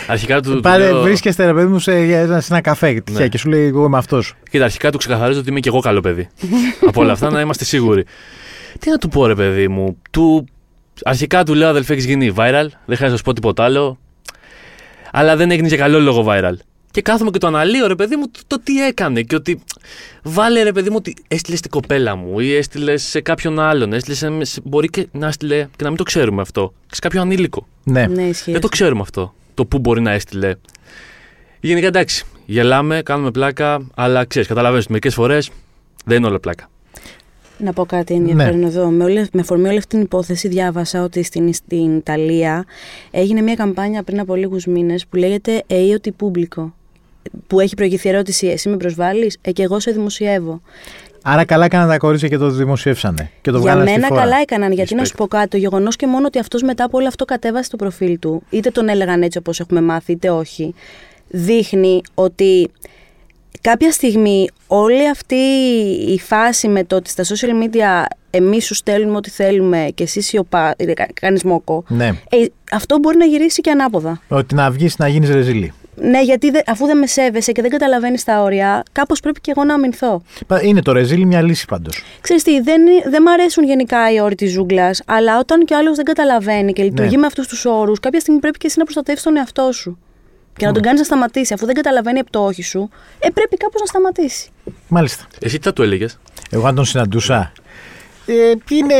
Αρχικά 0.07 0.41
του. 0.41 0.55
του 0.55 0.61
Πάρε, 0.61 0.85
λέω- 0.91 1.03
βρίσκεστε 1.03 1.47
ρε 1.47 1.53
παιδί 1.55 1.67
μου 1.67 1.79
σε, 1.79 1.93
σε 2.41 2.47
ένα 2.53 2.61
καφέ 2.61 2.93
τυχαία 3.05 3.21
Ναι. 3.23 3.29
και 3.29 3.39
σου 3.39 3.49
λέει 3.49 3.67
εγώ 3.67 3.85
είμαι 3.85 3.99
αυτός. 3.99 4.35
Κοίτα, 4.51 4.65
αρχικά 4.65 4.91
του 4.91 4.99
ξεκαθαρίζω 4.99 5.41
ότι 5.41 5.51
είμαι 5.51 5.61
και 5.61 5.69
εγώ 5.69 5.81
καλό 5.81 6.01
παιδί. 6.01 6.29
Από 6.89 7.01
όλα 7.01 7.13
αυτά 7.13 7.31
να 7.31 7.41
είμαστε 7.41 7.65
σίγουροι. 7.65 8.05
Τι 8.79 8.91
να 8.91 8.97
του 8.97 9.09
πω, 9.09 9.27
ρε 9.27 9.35
παιδί 9.35 9.69
μου. 9.69 9.97
Του... 10.11 10.45
Αρχικά 11.05 11.45
του 11.45 11.55
λέω 11.55 11.69
αδελφέ, 11.69 11.93
έχεις 11.93 12.05
γίνει 12.05 12.33
viral. 12.37 12.67
Δεν 12.87 12.97
χρειάζεται 12.97 13.11
να 13.11 13.17
σου 13.17 13.23
πω 13.23 13.33
τίποτα 13.33 13.65
άλλο. 13.65 13.99
Αλλά 15.13 15.37
δεν 15.37 15.51
έγινε 15.51 15.69
για 15.69 15.77
καλό 15.77 16.01
λόγο 16.01 16.25
viral. 16.29 16.53
Και 16.91 17.03
κάθομαι 17.03 17.31
και 17.31 17.39
το 17.39 17.47
αναλύω, 17.47 17.87
ρε 17.87 17.95
παιδί 17.95 18.17
μου, 18.17 18.29
το, 18.31 18.41
το 18.47 18.61
τι 18.61 18.85
έκανε. 18.87 19.23
Και 19.23 19.35
ότι 19.35 19.63
βάλε, 20.23 20.63
ρε 20.63 20.73
παιδί 20.73 20.91
μου, 20.91 20.97
ότι 20.99 21.15
έστειλες 21.29 21.59
στην 21.59 21.71
κοπέλα 21.71 22.17
μου 22.17 22.41
ή 22.41 22.55
έστειλες 22.55 23.03
σε 23.03 23.21
κάποιον 23.21 23.59
άλλον. 23.61 23.93
Έστειλες 23.93 24.19
σε, 24.19 24.45
σε- 24.45 24.61
μπορεί 24.65 24.89
και 24.89 25.07
να 25.13 25.27
έστειλε 25.27 25.57
και 25.77 25.83
να 25.83 25.89
μην 25.89 25.97
το 25.99 26.03
ξέρουμε 26.05 26.43
αυτό. 26.43 26.73
Και 26.87 26.95
σε 26.95 27.01
κάποιο 27.01 27.21
ανήλικο. 27.21 27.67
Ναι. 27.85 28.07
Ναι, 28.07 28.23
ισχύει. 28.23 28.53
Δεν 28.53 28.61
το 28.61 28.69
ξέρουμε 28.69 29.01
αυτό. 29.01 29.35
Το 29.55 29.65
πού 29.65 29.79
μπορεί 29.79 30.01
να 30.01 30.11
έστειλε. 30.13 30.55
Γενικά 31.61 31.87
εντάξει. 31.87 32.25
Γελάμε, 32.47 33.03
κάνουμε 33.05 33.31
πλάκα, 33.31 33.87
αλλά 33.95 34.25
ξέρεις, 34.25 34.49
καταλαβαίνεις 34.49 34.83
ότι 34.85 34.93
μερικές 34.93 35.15
φορές 35.15 35.51
δεν 36.05 36.17
είναι 36.17 36.27
όλα 36.27 36.41
πλάκα. 36.41 36.71
Να 37.59 37.73
πω 37.73 37.85
κάτι 37.87 38.19
Ναι. 38.19 38.31
ενδιαφέρον 38.31 38.63
εδώ. 38.63 38.87
Με, 38.91 39.05
όλη, 39.05 39.29
με 39.33 39.41
αφορμή 39.41 39.69
όλη 39.69 39.77
αυτή 39.79 39.89
την 39.97 40.01
υπόθεση, 40.01 40.49
διάβασα 40.49 41.03
ότι 41.03 41.23
στην, 41.23 41.55
στην 41.55 41.97
Ιταλία 41.97 42.65
έγινε 43.11 43.41
μια 43.41 43.55
καμπάνια 43.55 44.03
πριν 44.03 44.21
από 44.21 44.35
λίγους 44.35 44.67
μήνες 44.67 45.07
που 45.07 45.17
λέγεται 45.17 45.63
Εio 45.67 45.97
ti 46.07 46.11
pubblico. 46.21 46.71
Που 47.47 47.61
έχει 47.61 47.75
προηγηθεί 47.75 48.09
ερώτηση, 48.09 48.47
εσύ 48.47 48.69
με 48.69 48.77
προσβάλλεις, 48.77 49.39
ε, 49.41 49.53
και 49.53 49.63
εγώ 49.63 49.81
σε 49.81 49.91
δημοσιεύω. 49.91 50.61
Άρα 51.23 51.45
καλά 51.45 51.65
έκαναν 51.65 51.89
τα 51.89 51.97
κορίτσια 51.99 52.29
και 52.29 52.37
το 52.37 52.51
δημοσιεύσανε. 52.51 53.31
Και 53.41 53.51
το 53.51 53.59
Για 53.59 53.67
βγάλανε 53.67 53.91
στη 53.91 53.95
μένα 54.01 54.07
φόρα. 54.13 54.21
καλά 54.23 54.37
έκαναν, 54.41 54.73
γιατί 54.73 54.95
να 54.95 55.05
σου 55.05 55.13
Respect. 55.13 55.17
πω 55.19 55.27
κάτι, 55.27 55.49
το 55.49 55.57
γεγονός 55.57 55.97
και 55.97 56.07
μόνο 56.07 56.27
ότι 56.27 56.39
αυτός 56.39 56.63
μετά 56.63 56.85
από 56.85 56.99
όλο 56.99 57.07
αυτό 57.07 57.25
κατέβασε 57.25 57.71
το 57.71 57.77
προφίλ 57.77 58.19
του, 58.19 58.43
είτε 58.51 58.71
τον 58.71 58.89
έλεγαν 58.89 59.23
έτσι 59.23 59.39
όπως 59.39 59.61
έχουμε 59.61 59.81
μάθει, 59.81 60.13
είτε 60.13 60.31
όχι, 60.31 60.75
δείχνει 61.29 62.01
ότι 62.15 62.69
κάποια 63.61 63.93
στιγμή 63.93 64.49
όλη 64.67 65.09
αυτή 65.09 65.35
η 66.09 66.19
φάση 66.19 66.69
με 66.69 66.85
το 66.85 66.97
ότι 66.97 67.11
στα 67.11 67.25
social 67.25 67.65
media 67.65 68.05
εμείς 68.31 68.65
σου 68.67 68.75
στέλνουμε 68.75 69.17
ό,τι 69.17 69.31
θέλουμε 69.31 69.89
και 69.95 70.03
εσύ 70.03 70.21
σιωπά, 70.21 70.75
ε, 70.77 70.93
κα- 70.93 71.09
κάνεις 71.21 71.43
μόκο, 71.43 71.85
Ναι. 71.89 72.07
ε, 72.07 72.45
αυτό 72.73 72.99
μπορεί 72.99 73.17
να 73.17 73.25
γυρίσει 73.25 73.61
και 73.61 73.71
ανάποδα. 73.71 74.21
Ότι 74.29 74.55
να 74.55 74.71
βγεις 74.71 74.97
να 74.99 75.09
γίνεις 75.09 75.31
ρεζίλη. 75.31 75.73
Ναι, 76.03 76.23
γιατί 76.23 76.51
δε- 76.51 76.61
αφού 76.67 76.87
δεν 76.87 76.99
με 76.99 77.07
σέβεσαι 77.07 77.53
και 77.53 77.63
δεν 77.63 77.71
καταλαβαίνεις 77.71 78.25
τα 78.25 78.43
όρια, 78.43 78.83
κάπως 78.93 79.21
πρέπει 79.21 79.41
και 79.41 79.51
εγώ 79.57 79.65
να 79.65 79.75
αμυνθώ. 79.75 80.23
Πα- 80.47 80.63
Είναι 80.63 80.83
το 80.83 80.93
ρεζίλι 80.93 81.25
μια 81.27 81.43
λύση 81.43 81.67
πάντως. 81.67 82.03
Ξέρεις 82.21 82.43
τι, 82.43 82.61
δεν, 82.61 82.83
δεν 83.11 83.23
μ' 83.23 83.29
αρέσουν 83.29 83.65
γενικά 83.65 84.13
οι 84.13 84.21
όροι 84.21 84.35
της 84.35 84.53
ζούγκλας, 84.53 85.03
αλλά 85.07 85.39
όταν 85.39 85.65
και 85.65 85.75
ο 85.75 85.79
άλλος 85.79 85.97
δεν 85.97 86.05
καταλαβαίνει 86.05 86.73
και 86.73 86.83
λειτουργεί 86.83 87.15
Ναι. 87.15 87.21
με 87.21 87.27
αυτούς 87.27 87.47
τους 87.47 87.65
όρους, 87.65 88.01
κάποια 88.01 88.21
στιγμή 88.21 88.41
πρέπει 88.41 88.59
και 88.59 88.67
εσύ 88.67 88.79
να 88.79 88.85
προστατεύσει 88.85 89.25
τον 89.25 89.37
εαυτό 89.37 89.73
σου. 89.73 89.99
Και 90.57 90.67
να 90.67 90.73
τον 90.73 90.83
κάνεις 90.83 90.99
να 91.01 91.05
σταματήσει. 91.07 91.53
Αφού 91.55 91.67
δεν 91.67 91.75
καταλαβαίνει 91.75 92.19
από 92.19 92.31
το 92.31 92.45
όχι 92.45 92.63
σου, 92.63 92.91
ε, 93.19 93.29
πρέπει 93.35 93.57
κάπως 93.57 93.81
να 93.81 93.87
σταματήσει. 93.87 94.49
Μάλιστα. 94.89 95.25
Εσύ 95.41 95.59
τι 95.59 95.63
θα 95.65 95.73
του 95.73 95.83
έλεγες; 95.83 96.19
Εγώ 96.51 96.67
αν 96.67 96.75
τον 96.75 96.85
συναντούσα. 96.85 97.53
Ε, 98.33 98.53
είναι. 98.75 98.95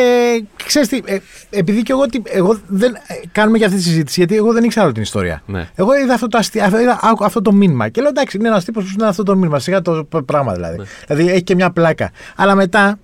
Ξέρεις 0.67 0.89
τι, 0.89 1.01
ε, 1.05 1.19
επειδή 1.51 1.83
και 1.83 1.93
εγώ, 1.93 2.07
τι- 2.07 2.23
εγώ 2.25 2.59
δεν. 2.67 2.95
ε, 2.95 2.99
κάνουμε 3.33 3.59
και 3.59 3.65
αυτή 3.65 3.77
τη 3.77 3.83
συζήτηση, 3.83 4.21
γιατί 4.21 4.37
εγώ 4.37 4.53
δεν 4.53 4.65
ήξερα 4.65 4.85
όλη 4.85 4.95
την 4.95 5.03
ιστορία. 5.03 5.43
Ναι. 5.47 5.69
Εγώ 5.75 5.99
είδα 5.99 6.15
αυτό 6.15 6.27
το, 6.27 6.39
αστεία, 6.39 6.67
είδα, 6.81 6.99
άκου- 7.03 7.25
αυτό 7.25 7.43
το 7.43 7.53
μήνυμα 7.53 7.89
και 7.89 8.01
λέω 8.01 8.11
εντάξει, 8.11 8.37
είναι 8.37 8.49
ένας 8.49 8.65
τύπος 8.65 8.85
που 8.85 8.91
είναι 8.99 9.07
αυτό 9.09 9.23
το 9.23 9.37
μήνυμα. 9.37 9.59
Σιγά 9.59 9.83
το 9.83 10.05
π- 10.09 10.23
πράγμα 10.23 10.53
δηλαδή. 10.53 10.77
Ναι. 10.79 10.85
Δηλαδή 11.09 11.31
έχει 11.31 11.43
και 11.43 11.55
μια 11.55 11.71
πλάκα. 11.71 12.11
Αλλά 12.37 12.55
μετά, 12.55 12.99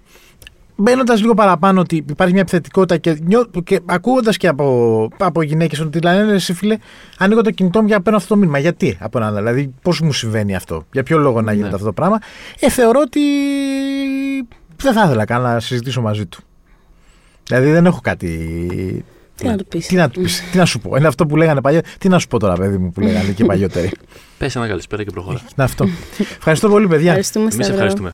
μπαίνοντας 0.76 1.20
λίγο 1.20 1.34
παραπάνω 1.34 1.80
ότι 1.80 1.96
υπάρχει 2.08 2.32
μια 2.32 2.42
επιθετικότητα 2.42 2.96
και, 2.96 3.18
νιώ, 3.24 3.50
και 3.64 3.80
ακούγοντας 3.86 4.36
και 4.36 4.48
από, 4.48 5.08
από 5.18 5.42
γυναίκες 5.42 5.80
ότι 5.80 6.00
λένε 6.00 6.22
«Ναι, 6.24 6.32
εσύ 6.32 6.52
φίλε, 6.54 6.76
ανοίγω 7.18 7.40
το 7.40 7.50
κινητό 7.50 7.80
μου 7.80 7.86
για 7.86 7.96
να 7.96 8.02
παίρνω 8.02 8.18
αυτό 8.18 8.34
το 8.34 8.40
μήνυμα. 8.40 8.58
Γιατί 8.58 8.96
από 9.00 9.18
έναν 9.18 9.30
άλλο, 9.36 9.38
δηλαδή 9.38 9.74
πώς 9.82 10.00
μου 10.00 10.12
συμβαίνει 10.12 10.54
αυτό, 10.56 10.86
για 10.92 11.02
ποιο 11.02 11.18
λόγο 11.18 11.40
να 11.42 11.50
γίνεται 11.52 11.68
Ναι. 11.68 11.74
αυτό 11.74 11.86
το 11.86 11.92
πράγμα. 11.92 12.18
Ε, 12.60 12.70
θεωρώ 12.70 13.00
ότι 13.04 13.20
δεν 14.82 14.92
θα 14.92 15.04
ήθελα 15.04 15.24
καν 15.24 15.42
να 15.42 15.60
συζητήσω 15.60 16.00
μαζί 16.00 16.26
του. 16.26 16.38
Δηλαδή 17.46 17.70
δεν 17.70 17.86
έχω 17.86 18.00
κάτι. 18.02 19.04
Τι 19.36 19.46
να 19.46 19.56
του 19.56 19.66
πεις; 19.66 19.86
Τι 19.86 19.94
να, 19.94 20.08
του 20.10 20.20
πεις, 20.20 20.42
τι 20.50 20.58
να 20.58 20.64
σου 20.64 20.78
πω; 20.80 20.96
Είναι 20.96 21.06
αυτό 21.06 21.26
που 21.26 21.36
λέγανε 21.36 21.60
παλιό. 21.60 21.80
Τι 21.98 22.08
να 22.08 22.18
σου 22.18 22.28
πω 22.28 22.38
τώρα, 22.38 22.54
παιδί 22.54 22.78
μου, 22.78 22.92
που 22.92 23.00
λέγανε 23.00 23.30
και 23.32 23.44
παλιότεροι. 23.44 23.90
Πες 24.38 24.56
ένα 24.56 24.68
καλησπέρα 24.68 25.04
και 25.04 25.10
προχώρα. 25.10 25.38
Είναι 25.38 25.64
αυτό. 25.64 25.86
Ευχαριστώ 26.36 26.68
πολύ, 26.68 26.86
παιδιά. 26.88 27.06
Ευχαριστούμε, 27.06 27.44
Εμείς 27.44 27.54
Σταυρό. 27.54 27.74
ευχαριστούμε. 27.74 28.10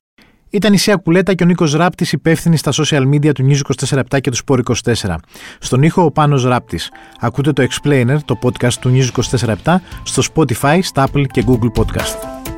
Ήταν 0.51 0.73
η 0.73 0.79
Σία 0.79 0.97
Κουλέτα 0.97 1.35
και 1.35 1.43
ο 1.43 1.47
Νίκος 1.47 1.75
Ράπτης, 1.75 2.13
υπεύθυνοι 2.13 2.57
στα 2.57 2.73
social 2.75 3.03
media 3.15 3.33
του 3.35 3.49
News 3.49 3.61
24 3.89 4.21
και 4.21 4.31
του 4.31 4.37
Sport 4.47 4.61
24. 4.95 5.15
Στον 5.59 5.83
ήχο 5.83 6.05
ο 6.05 6.11
Πάνος 6.11 6.45
Ράπτης. 6.45 6.91
Ακούτε 7.21 7.53
το 7.53 7.67
Explainer, 7.71 8.17
το 8.25 8.39
podcast 8.43 8.73
του 8.73 8.93
News 8.95 9.23
24 9.67 9.77
στο 10.03 10.23
Spotify, 10.35 10.79
στα 10.83 11.09
Apple 11.09 11.25
και 11.27 11.45
Google 11.47 11.81
Podcast. 11.81 12.52